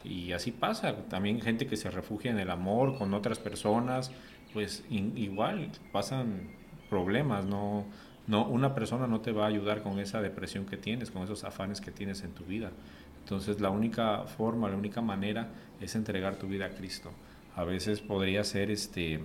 Y 0.03 0.31
así 0.31 0.51
pasa, 0.51 0.95
también 1.09 1.41
gente 1.41 1.67
que 1.67 1.77
se 1.77 1.91
refugia 1.91 2.31
en 2.31 2.39
el 2.39 2.49
amor 2.49 2.97
con 2.97 3.13
otras 3.13 3.39
personas, 3.39 4.11
pues 4.53 4.83
igual 4.89 5.69
pasan 5.91 6.49
problemas, 6.89 7.45
no, 7.45 7.85
no, 8.27 8.45
una 8.47 8.73
persona 8.73 9.07
no 9.07 9.21
te 9.21 9.31
va 9.31 9.45
a 9.45 9.47
ayudar 9.47 9.81
con 9.83 9.99
esa 9.99 10.21
depresión 10.21 10.65
que 10.65 10.77
tienes, 10.77 11.11
con 11.11 11.23
esos 11.23 11.43
afanes 11.43 11.81
que 11.81 11.91
tienes 11.91 12.23
en 12.23 12.31
tu 12.31 12.43
vida. 12.43 12.71
Entonces 13.19 13.61
la 13.61 13.69
única 13.69 14.23
forma, 14.23 14.69
la 14.69 14.75
única 14.75 15.01
manera 15.01 15.49
es 15.79 15.95
entregar 15.95 16.37
tu 16.37 16.47
vida 16.47 16.65
a 16.65 16.69
Cristo. 16.69 17.11
A 17.55 17.63
veces 17.63 18.01
podría 18.01 18.43
ser 18.43 18.71
este 18.71 19.19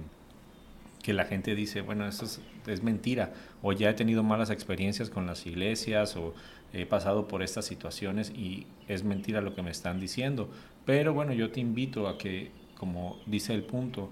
que 1.06 1.12
la 1.12 1.24
gente 1.24 1.54
dice, 1.54 1.82
bueno, 1.82 2.04
esto 2.08 2.24
es, 2.24 2.40
es 2.66 2.82
mentira, 2.82 3.32
o 3.62 3.70
ya 3.70 3.90
he 3.90 3.94
tenido 3.94 4.24
malas 4.24 4.50
experiencias 4.50 5.08
con 5.08 5.24
las 5.24 5.46
iglesias, 5.46 6.16
o 6.16 6.34
he 6.72 6.84
pasado 6.84 7.28
por 7.28 7.44
estas 7.44 7.64
situaciones 7.64 8.30
y 8.30 8.66
es 8.88 9.04
mentira 9.04 9.40
lo 9.40 9.54
que 9.54 9.62
me 9.62 9.70
están 9.70 10.00
diciendo. 10.00 10.50
Pero 10.84 11.14
bueno, 11.14 11.32
yo 11.32 11.52
te 11.52 11.60
invito 11.60 12.08
a 12.08 12.18
que, 12.18 12.50
como 12.76 13.20
dice 13.24 13.54
el 13.54 13.62
punto, 13.62 14.10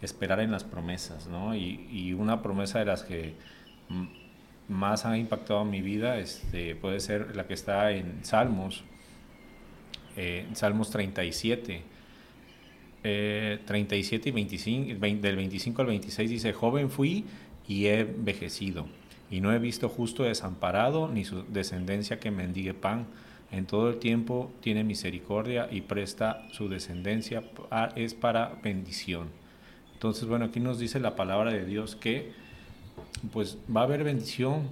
esperar 0.00 0.38
en 0.38 0.52
las 0.52 0.62
promesas, 0.62 1.26
¿no? 1.26 1.56
Y, 1.56 2.14
una 2.16 2.42
promesa 2.42 2.78
de 2.78 2.84
las 2.84 3.02
que 3.02 3.34
más 4.68 5.04
ha 5.04 5.18
impactado 5.18 5.64
mi 5.64 5.80
vida 5.80 6.18
este, 6.18 6.76
puede 6.76 7.00
ser 7.00 7.34
la 7.34 7.48
que 7.48 7.54
está 7.54 7.90
en 7.90 8.24
Salmos, 8.24 8.84
eh, 10.16 10.46
Salmos 10.52 10.90
37. 10.90 11.95
37 13.64 14.28
eh, 14.28 14.30
y 14.30 14.32
25, 14.32 15.06
del 15.20 15.36
25 15.36 15.82
al 15.82 15.88
26 15.88 16.30
dice, 16.30 16.52
joven 16.52 16.90
fui 16.90 17.24
y 17.68 17.86
he 17.86 18.00
envejecido 18.00 18.86
y 19.30 19.40
no 19.40 19.52
he 19.52 19.58
visto 19.58 19.88
justo 19.88 20.22
desamparado 20.22 21.08
ni 21.08 21.24
su 21.24 21.42
descendencia 21.44 22.18
que 22.18 22.30
mendigue 22.30 22.74
pan. 22.74 23.06
En 23.50 23.66
todo 23.66 23.90
el 23.90 23.98
tiempo 23.98 24.52
tiene 24.60 24.84
misericordia 24.84 25.68
y 25.70 25.82
presta 25.82 26.46
su 26.52 26.68
descendencia, 26.68 27.44
es 27.94 28.14
para 28.14 28.58
bendición. 28.62 29.28
Entonces, 29.92 30.26
bueno, 30.26 30.46
aquí 30.46 30.60
nos 30.60 30.78
dice 30.78 31.00
la 31.00 31.16
palabra 31.16 31.52
de 31.52 31.64
Dios 31.64 31.96
que 31.96 32.32
pues 33.32 33.58
va 33.74 33.82
a 33.82 33.84
haber 33.84 34.04
bendición, 34.04 34.68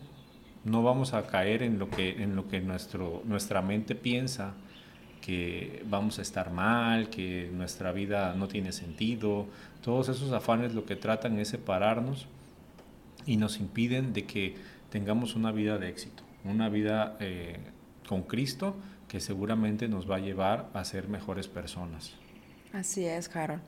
no 0.64 0.82
vamos 0.82 1.14
a 1.14 1.26
caer 1.26 1.62
en 1.62 1.78
lo 1.78 1.88
que, 1.88 2.22
en 2.22 2.36
lo 2.36 2.48
que 2.48 2.60
nuestro, 2.60 3.22
nuestra 3.24 3.62
mente 3.62 3.94
piensa, 3.94 4.54
que 5.24 5.82
vamos 5.88 6.18
a 6.18 6.22
estar 6.22 6.50
mal, 6.50 7.08
que 7.08 7.48
nuestra 7.50 7.92
vida 7.92 8.34
no 8.34 8.46
tiene 8.46 8.72
sentido. 8.72 9.46
Todos 9.82 10.10
esos 10.10 10.32
afanes 10.32 10.74
lo 10.74 10.84
que 10.84 10.96
tratan 10.96 11.38
es 11.38 11.48
separarnos 11.48 12.26
y 13.24 13.38
nos 13.38 13.58
impiden 13.58 14.12
de 14.12 14.26
que 14.26 14.54
tengamos 14.90 15.34
una 15.34 15.50
vida 15.50 15.78
de 15.78 15.88
éxito, 15.88 16.22
una 16.44 16.68
vida 16.68 17.16
eh, 17.20 17.56
con 18.06 18.24
Cristo 18.24 18.76
que 19.08 19.18
seguramente 19.18 19.88
nos 19.88 20.10
va 20.10 20.16
a 20.16 20.18
llevar 20.18 20.68
a 20.74 20.84
ser 20.84 21.08
mejores 21.08 21.48
personas. 21.48 22.12
Así 22.74 23.06
es, 23.06 23.34
Harold. 23.34 23.62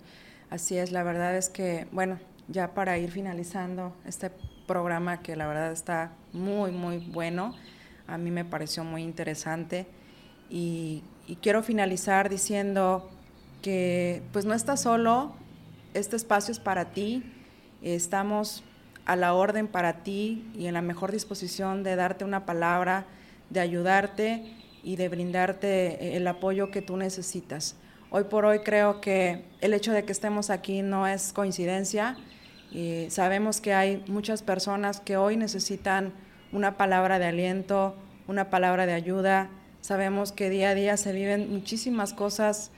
Así 0.51 0.77
es, 0.77 0.93
la 0.93 1.05
verdad 1.05 1.39
es 1.39 1.49
que, 1.49 1.87
bueno, 1.91 2.19
ya 2.49 2.75
para 2.75 2.99
ir 2.99 3.11
finalizando 3.11 3.97
este 4.05 4.31
programa 4.67 5.23
que 5.23 5.37
la 5.37 5.47
verdad 5.47 5.73
está 5.73 6.13
muy, 6.35 6.71
muy 6.71 6.99
bueno, 6.99 7.55
a 8.07 8.19
mí 8.19 8.31
me 8.31 8.45
pareció 8.45 8.85
muy 8.85 9.03
interesante 9.03 9.87
y, 10.51 11.03
y 11.27 11.37
quiero 11.37 11.63
finalizar 11.63 12.29
diciendo 12.29 13.11
que 13.63 14.23
pues 14.33 14.45
no 14.45 14.55
estás 14.55 14.83
solo, 14.83 15.33
este 15.95 16.17
espacio 16.17 16.53
es 16.53 16.61
para 16.61 16.87
ti, 16.93 17.25
estamos 17.83 18.63
a 19.07 19.17
la 19.17 19.35
orden 19.35 19.69
para 19.69 20.03
ti 20.03 20.49
y 20.55 20.67
en 20.67 20.75
la 20.75 20.83
mejor 20.83 21.13
disposición 21.13 21.83
de 21.83 21.97
darte 21.97 22.25
una 22.25 22.45
palabra, 22.45 23.07
de 23.51 23.61
ayudarte 23.61 24.45
y 24.83 24.97
de 24.97 25.09
brindarte 25.09 26.17
el 26.17 26.27
apoyo 26.27 26.71
que 26.71 26.83
tú 26.83 26.97
necesitas. 26.97 27.77
Hoy 28.11 28.25
por 28.25 28.45
hoy 28.45 28.61
creo 28.61 29.01
que 29.01 29.45
el 29.61 29.75
hecho 29.75 29.93
de 29.93 30.05
que 30.05 30.13
estemos 30.13 30.51
aquí 30.51 30.83
no 30.83 31.07
es 31.07 31.33
coincidencia 31.33 32.17
Y 32.71 33.07
sabemos 33.11 33.61
que 33.61 33.75
hay 33.75 34.05
muchas 34.07 34.43
personas 34.43 35.01
que 35.01 35.17
hoy 35.17 35.37
necesitan 35.37 36.13
una 36.53 36.77
palabra 36.77 37.19
de 37.19 37.27
aliento, 37.27 37.95
una 38.27 38.51
palabra 38.51 38.87
de 38.87 38.93
ayuda. 38.93 39.51
Sabemos 39.87 40.33
que 40.33 40.51
día 40.51 40.71
a 40.71 40.75
día 40.75 40.97
se 40.97 41.13
viven 41.13 41.49
muchísimas 41.49 42.13
cosas 42.13 42.73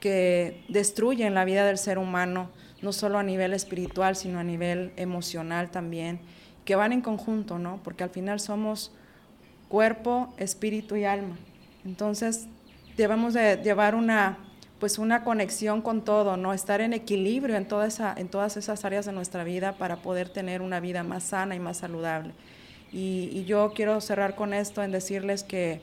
que 0.00 0.64
destruyen 0.68 1.34
la 1.34 1.44
vida 1.44 1.66
del 1.66 1.76
ser 1.76 1.98
humano, 1.98 2.48
no 2.80 2.94
solo 2.94 3.18
a 3.18 3.22
nivel 3.22 3.52
espiritual, 3.52 4.16
sino 4.16 4.38
a 4.38 4.44
nivel 4.44 4.90
emocional 4.96 5.70
también, 5.70 6.20
que 6.64 6.74
van 6.74 6.94
en 6.94 7.02
conjunto, 7.02 7.58
¿no? 7.58 7.80
Porque 7.84 8.02
al 8.02 8.08
final 8.08 8.40
somos 8.40 8.92
cuerpo, 9.68 10.32
espíritu 10.38 10.96
y 10.96 11.04
alma. 11.04 11.36
Entonces, 11.84 12.46
debemos 12.96 13.34
de 13.34 13.60
llevar 13.62 13.94
una 13.94 14.38
pues 14.78 14.98
una 14.98 15.22
conexión 15.22 15.82
con 15.82 16.02
todo, 16.02 16.38
¿no? 16.38 16.54
Estar 16.54 16.80
en 16.80 16.94
equilibrio 16.94 17.56
en, 17.56 17.68
toda 17.68 17.86
esa, 17.86 18.14
en 18.16 18.28
todas 18.28 18.56
esas 18.56 18.86
áreas 18.86 19.04
de 19.04 19.12
nuestra 19.12 19.44
vida 19.44 19.72
para 19.72 19.96
poder 19.96 20.30
tener 20.30 20.62
una 20.62 20.80
vida 20.80 21.02
más 21.02 21.24
sana 21.24 21.54
y 21.54 21.58
más 21.58 21.76
saludable. 21.76 22.32
Y, 22.90 23.44
yo 23.44 23.72
quiero 23.74 24.00
cerrar 24.00 24.34
con 24.34 24.54
esto 24.54 24.82
en 24.82 24.92
decirles 24.92 25.42
que, 25.42 25.82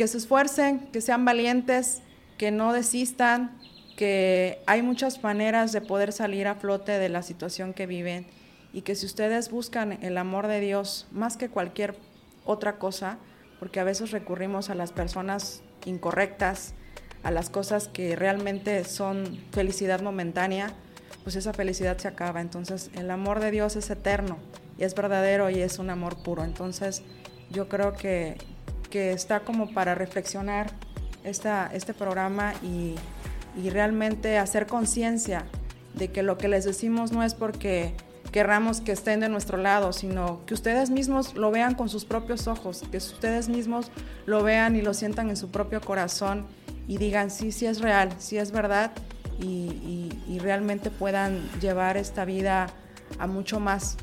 que 0.00 0.08
se 0.08 0.16
esfuercen, 0.16 0.78
que 0.92 1.02
sean 1.02 1.26
valientes, 1.26 2.00
que 2.38 2.50
no 2.50 2.72
desistan, 2.72 3.60
que 3.98 4.62
hay 4.66 4.80
muchas 4.80 5.22
maneras 5.22 5.72
de 5.72 5.82
poder 5.82 6.14
salir 6.14 6.48
a 6.48 6.54
flote 6.54 6.92
de 6.92 7.10
la 7.10 7.22
situación 7.22 7.74
que 7.74 7.84
viven 7.84 8.26
y 8.72 8.80
que 8.80 8.94
si 8.94 9.04
ustedes 9.04 9.50
buscan 9.50 10.02
el 10.02 10.16
amor 10.16 10.46
de 10.46 10.60
Dios 10.60 11.06
más 11.12 11.36
que 11.36 11.50
cualquier 11.50 11.96
otra 12.46 12.78
cosa, 12.78 13.18
porque 13.58 13.78
a 13.78 13.84
veces 13.84 14.10
recurrimos 14.10 14.70
a 14.70 14.74
las 14.74 14.90
personas 14.90 15.60
incorrectas, 15.84 16.72
a 17.22 17.30
las 17.30 17.50
cosas 17.50 17.88
que 17.88 18.16
realmente 18.16 18.84
son 18.84 19.38
felicidad 19.52 20.00
momentánea, 20.00 20.72
pues 21.24 21.36
esa 21.36 21.52
felicidad 21.52 21.98
se 21.98 22.08
acaba. 22.08 22.40
Entonces 22.40 22.90
el 22.94 23.10
amor 23.10 23.38
de 23.38 23.50
Dios 23.50 23.76
es 23.76 23.90
eterno 23.90 24.38
y 24.78 24.84
es 24.84 24.94
verdadero 24.94 25.50
y 25.50 25.60
es 25.60 25.78
un 25.78 25.90
amor 25.90 26.22
puro. 26.22 26.42
Entonces 26.42 27.02
yo 27.50 27.68
creo 27.68 27.92
que, 27.92 28.38
que 28.90 29.12
está 29.12 29.40
como 29.40 29.72
para 29.72 29.94
reflexionar 29.94 30.70
esta, 31.24 31.70
este 31.72 31.94
programa 31.94 32.52
y, 32.62 32.96
y 33.62 33.70
realmente 33.70 34.38
hacer 34.38 34.66
conciencia 34.66 35.46
de 35.94 36.08
que 36.08 36.22
lo 36.22 36.38
que 36.38 36.48
les 36.48 36.64
decimos 36.64 37.12
no 37.12 37.22
es 37.22 37.34
porque 37.34 37.94
querramos 38.32 38.80
que 38.80 38.92
estén 38.92 39.20
de 39.20 39.28
nuestro 39.28 39.58
lado, 39.58 39.92
sino 39.92 40.44
que 40.46 40.54
ustedes 40.54 40.90
mismos 40.90 41.34
lo 41.34 41.50
vean 41.50 41.74
con 41.74 41.88
sus 41.88 42.04
propios 42.04 42.46
ojos, 42.46 42.84
que 42.90 42.98
ustedes 42.98 43.48
mismos 43.48 43.90
lo 44.26 44.42
vean 44.42 44.76
y 44.76 44.82
lo 44.82 44.94
sientan 44.94 45.30
en 45.30 45.36
su 45.36 45.50
propio 45.50 45.80
corazón 45.80 46.46
y 46.86 46.98
digan, 46.98 47.30
sí, 47.30 47.52
sí 47.52 47.66
es 47.66 47.80
real, 47.80 48.10
sí 48.18 48.38
es 48.38 48.52
verdad 48.52 48.92
y, 49.40 50.38
realmente 50.40 50.90
puedan 50.90 51.38
llevar 51.60 51.98
esta 51.98 52.24
vida 52.24 52.68
a 53.18 53.26
mucho 53.26 53.60
más 53.60 53.98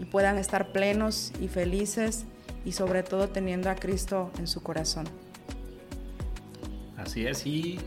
y 0.00 0.06
puedan 0.06 0.38
estar 0.38 0.72
plenos 0.72 1.32
y 1.38 1.48
felices 1.48 2.24
y 2.64 2.72
sobre 2.72 3.02
todo 3.02 3.28
teniendo 3.28 3.70
a 3.70 3.74
Cristo 3.74 4.30
en 4.38 4.46
su 4.46 4.62
corazón. 4.62 5.06
Así 6.96 7.26
es, 7.26 7.46
y 7.46 7.78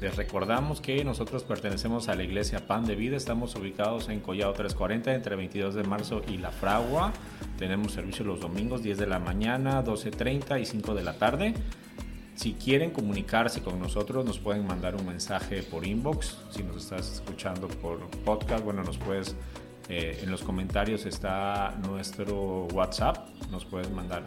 les 0.00 0.16
recordamos 0.16 0.80
que 0.80 1.02
nosotros 1.04 1.44
pertenecemos 1.44 2.08
a 2.08 2.14
la 2.14 2.22
iglesia 2.22 2.66
Pan 2.66 2.84
de 2.84 2.96
Vida, 2.96 3.16
estamos 3.16 3.54
ubicados 3.54 4.08
en 4.08 4.20
Collado 4.20 4.52
340 4.52 5.14
entre 5.14 5.36
22 5.36 5.74
de 5.74 5.84
marzo 5.84 6.22
y 6.28 6.36
La 6.36 6.50
Fragua. 6.50 7.12
Tenemos 7.58 7.92
servicio 7.92 8.24
los 8.24 8.40
domingos 8.40 8.82
10 8.82 8.98
de 8.98 9.06
la 9.06 9.18
mañana, 9.18 9.82
12.30 9.82 10.60
y 10.60 10.66
5 10.66 10.94
de 10.94 11.02
la 11.02 11.14
tarde. 11.14 11.54
Si 12.34 12.52
quieren 12.52 12.90
comunicarse 12.90 13.62
con 13.62 13.80
nosotros, 13.80 14.26
nos 14.26 14.38
pueden 14.38 14.66
mandar 14.66 14.94
un 14.94 15.06
mensaje 15.06 15.62
por 15.62 15.86
inbox. 15.86 16.36
Si 16.50 16.62
nos 16.62 16.76
estás 16.76 17.10
escuchando 17.14 17.66
por 17.66 18.06
podcast, 18.26 18.62
bueno, 18.62 18.82
nos 18.84 18.98
puedes, 18.98 19.34
eh, 19.88 20.20
en 20.22 20.30
los 20.30 20.42
comentarios 20.42 21.06
está 21.06 21.76
nuestro 21.86 22.66
WhatsApp, 22.72 23.28
nos 23.50 23.64
puedes 23.64 23.90
mandar 23.90 24.22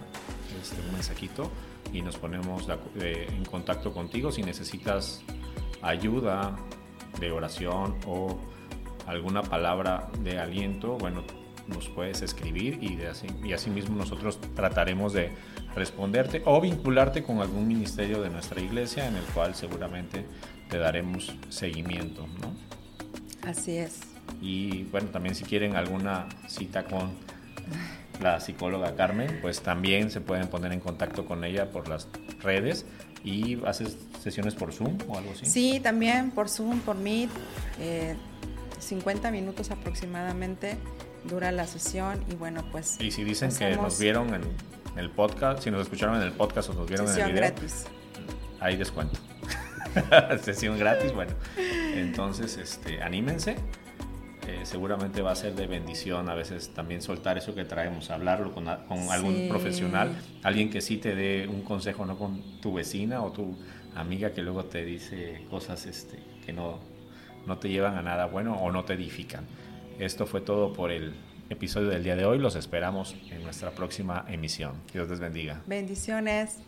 este, 0.62 0.82
un 0.88 0.94
mensajito 0.94 1.52
y 1.92 2.02
nos 2.02 2.18
ponemos 2.18 2.68
eh, 2.96 3.28
en 3.30 3.44
contacto 3.46 3.92
contigo 3.92 4.32
si 4.32 4.42
necesitas 4.42 5.22
ayuda 5.82 6.56
de 7.20 7.32
oración 7.32 7.98
o 8.06 8.40
alguna 9.06 9.42
palabra 9.42 10.10
de 10.24 10.40
aliento, 10.40 10.98
bueno, 10.98 11.24
nos 11.68 11.88
puedes 11.90 12.22
escribir 12.22 12.80
y, 12.82 12.96
de 12.96 13.08
así, 13.08 13.28
y 13.44 13.54
así 13.54 13.70
nosotros 13.70 14.40
trataremos 14.56 15.14
de 15.14 15.32
responderte 15.76 16.42
o 16.46 16.60
vincularte 16.62 17.24
con 17.24 17.40
algún 17.40 17.68
ministerio 17.68 18.22
de 18.22 18.30
nuestra 18.30 18.62
iglesia 18.62 19.08
en 19.08 19.16
el 19.16 19.24
cual 19.26 19.56
seguramente 19.56 20.26
te 20.70 20.78
daremos 20.78 21.36
seguimiento, 21.50 22.28
¿no? 22.42 22.54
Así 23.48 23.78
es. 23.78 24.19
Y 24.42 24.84
bueno, 24.86 25.10
también 25.10 25.36
si 25.36 25.44
quieren 25.44 25.76
alguna 25.76 26.28
cita 26.48 26.84
con 26.86 27.12
la 28.22 28.40
psicóloga 28.40 28.96
Carmen, 28.96 29.40
pues 29.42 29.62
también 29.62 30.12
se 30.12 30.22
pueden 30.22 30.48
poner 30.48 30.72
en 30.74 30.80
contacto 30.80 31.26
con 31.26 31.44
ella 31.44 31.70
por 31.72 31.88
las 31.88 32.08
redes 32.42 32.86
y 33.24 33.60
haces 33.66 33.98
sesiones 34.22 34.56
por 34.56 34.74
Zoom 34.74 34.98
o 35.08 35.18
algo 35.18 35.32
así. 35.32 35.46
Sí, 35.46 35.80
también 35.80 36.32
por 36.32 36.50
Zoom, 36.50 36.80
por 36.82 36.98
Meet, 36.98 37.30
50 38.80 39.28
eh, 39.28 39.32
minutos 39.32 39.72
aproximadamente 39.72 40.78
dura 41.26 41.52
la 41.52 41.68
sesión 41.68 42.24
y 42.30 42.36
bueno, 42.36 42.64
pues... 42.72 43.00
Y 43.00 43.12
si 43.12 43.24
dicen 43.24 43.52
que 43.56 43.76
nos 43.76 44.00
vieron 44.00 44.34
en 44.34 44.44
el 44.98 45.10
podcast, 45.10 45.64
si 45.64 45.72
nos 45.72 45.82
escucharon 45.84 46.16
en 46.18 46.24
el 46.24 46.32
podcast 46.32 46.70
o 46.70 46.74
nos 46.74 46.88
vieron 46.88 47.08
en 47.08 47.18
el 47.18 47.32
video, 47.32 47.36
gratis. 47.36 47.86
hay 48.60 48.78
descuento. 48.78 49.20
Sesión 50.44 50.78
gratis, 50.78 51.14
bueno. 51.14 51.34
Entonces, 51.94 52.58
este, 52.58 53.02
anímense. 53.02 53.56
Eh, 54.60 54.66
seguramente 54.66 55.22
va 55.22 55.32
a 55.32 55.36
ser 55.36 55.56
de 55.56 55.68
bendición 55.68 56.30
a 56.30 56.34
veces 56.34 56.70
también 56.74 57.02
soltar 57.02 57.38
eso 57.38 57.56
que 57.56 57.64
traemos, 57.64 58.10
hablarlo 58.10 58.52
con, 58.52 58.68
algún 58.68 59.48
profesional, 59.48 60.18
alguien 60.44 60.70
que 60.70 60.82
sí 60.82 60.98
te 60.98 61.16
dé 61.16 61.48
un 61.48 61.62
consejo, 61.62 62.06
no 62.06 62.18
con 62.18 62.60
tu 62.60 62.74
vecina 62.74 63.22
o 63.22 63.32
tu 63.32 63.56
amiga 63.96 64.34
que 64.34 64.42
luego 64.42 64.66
te 64.66 64.84
dice 64.84 65.46
cosas 65.50 65.86
este, 65.86 66.20
que 66.46 66.52
no, 66.52 66.80
no 67.48 67.58
te 67.58 67.70
llevan 67.70 67.96
a 67.96 68.02
nada 68.02 68.26
bueno 68.26 68.56
o 68.56 68.72
no 68.72 68.84
te 68.84 68.94
edifican. 68.94 69.46
Esto 69.98 70.26
fue 70.26 70.42
todo 70.42 70.74
por 70.74 70.92
el 70.92 71.14
episodio 71.50 71.90
del 71.90 72.04
día 72.04 72.16
de 72.16 72.26
hoy. 72.26 72.38
Los 72.38 72.56
esperamos 72.56 73.16
en 73.32 73.44
nuestra 73.44 73.72
próxima 73.72 74.26
emisión. 74.30 74.74
Dios 74.94 75.10
les 75.10 75.20
bendiga. 75.20 75.62
Bendiciones. 75.68 76.60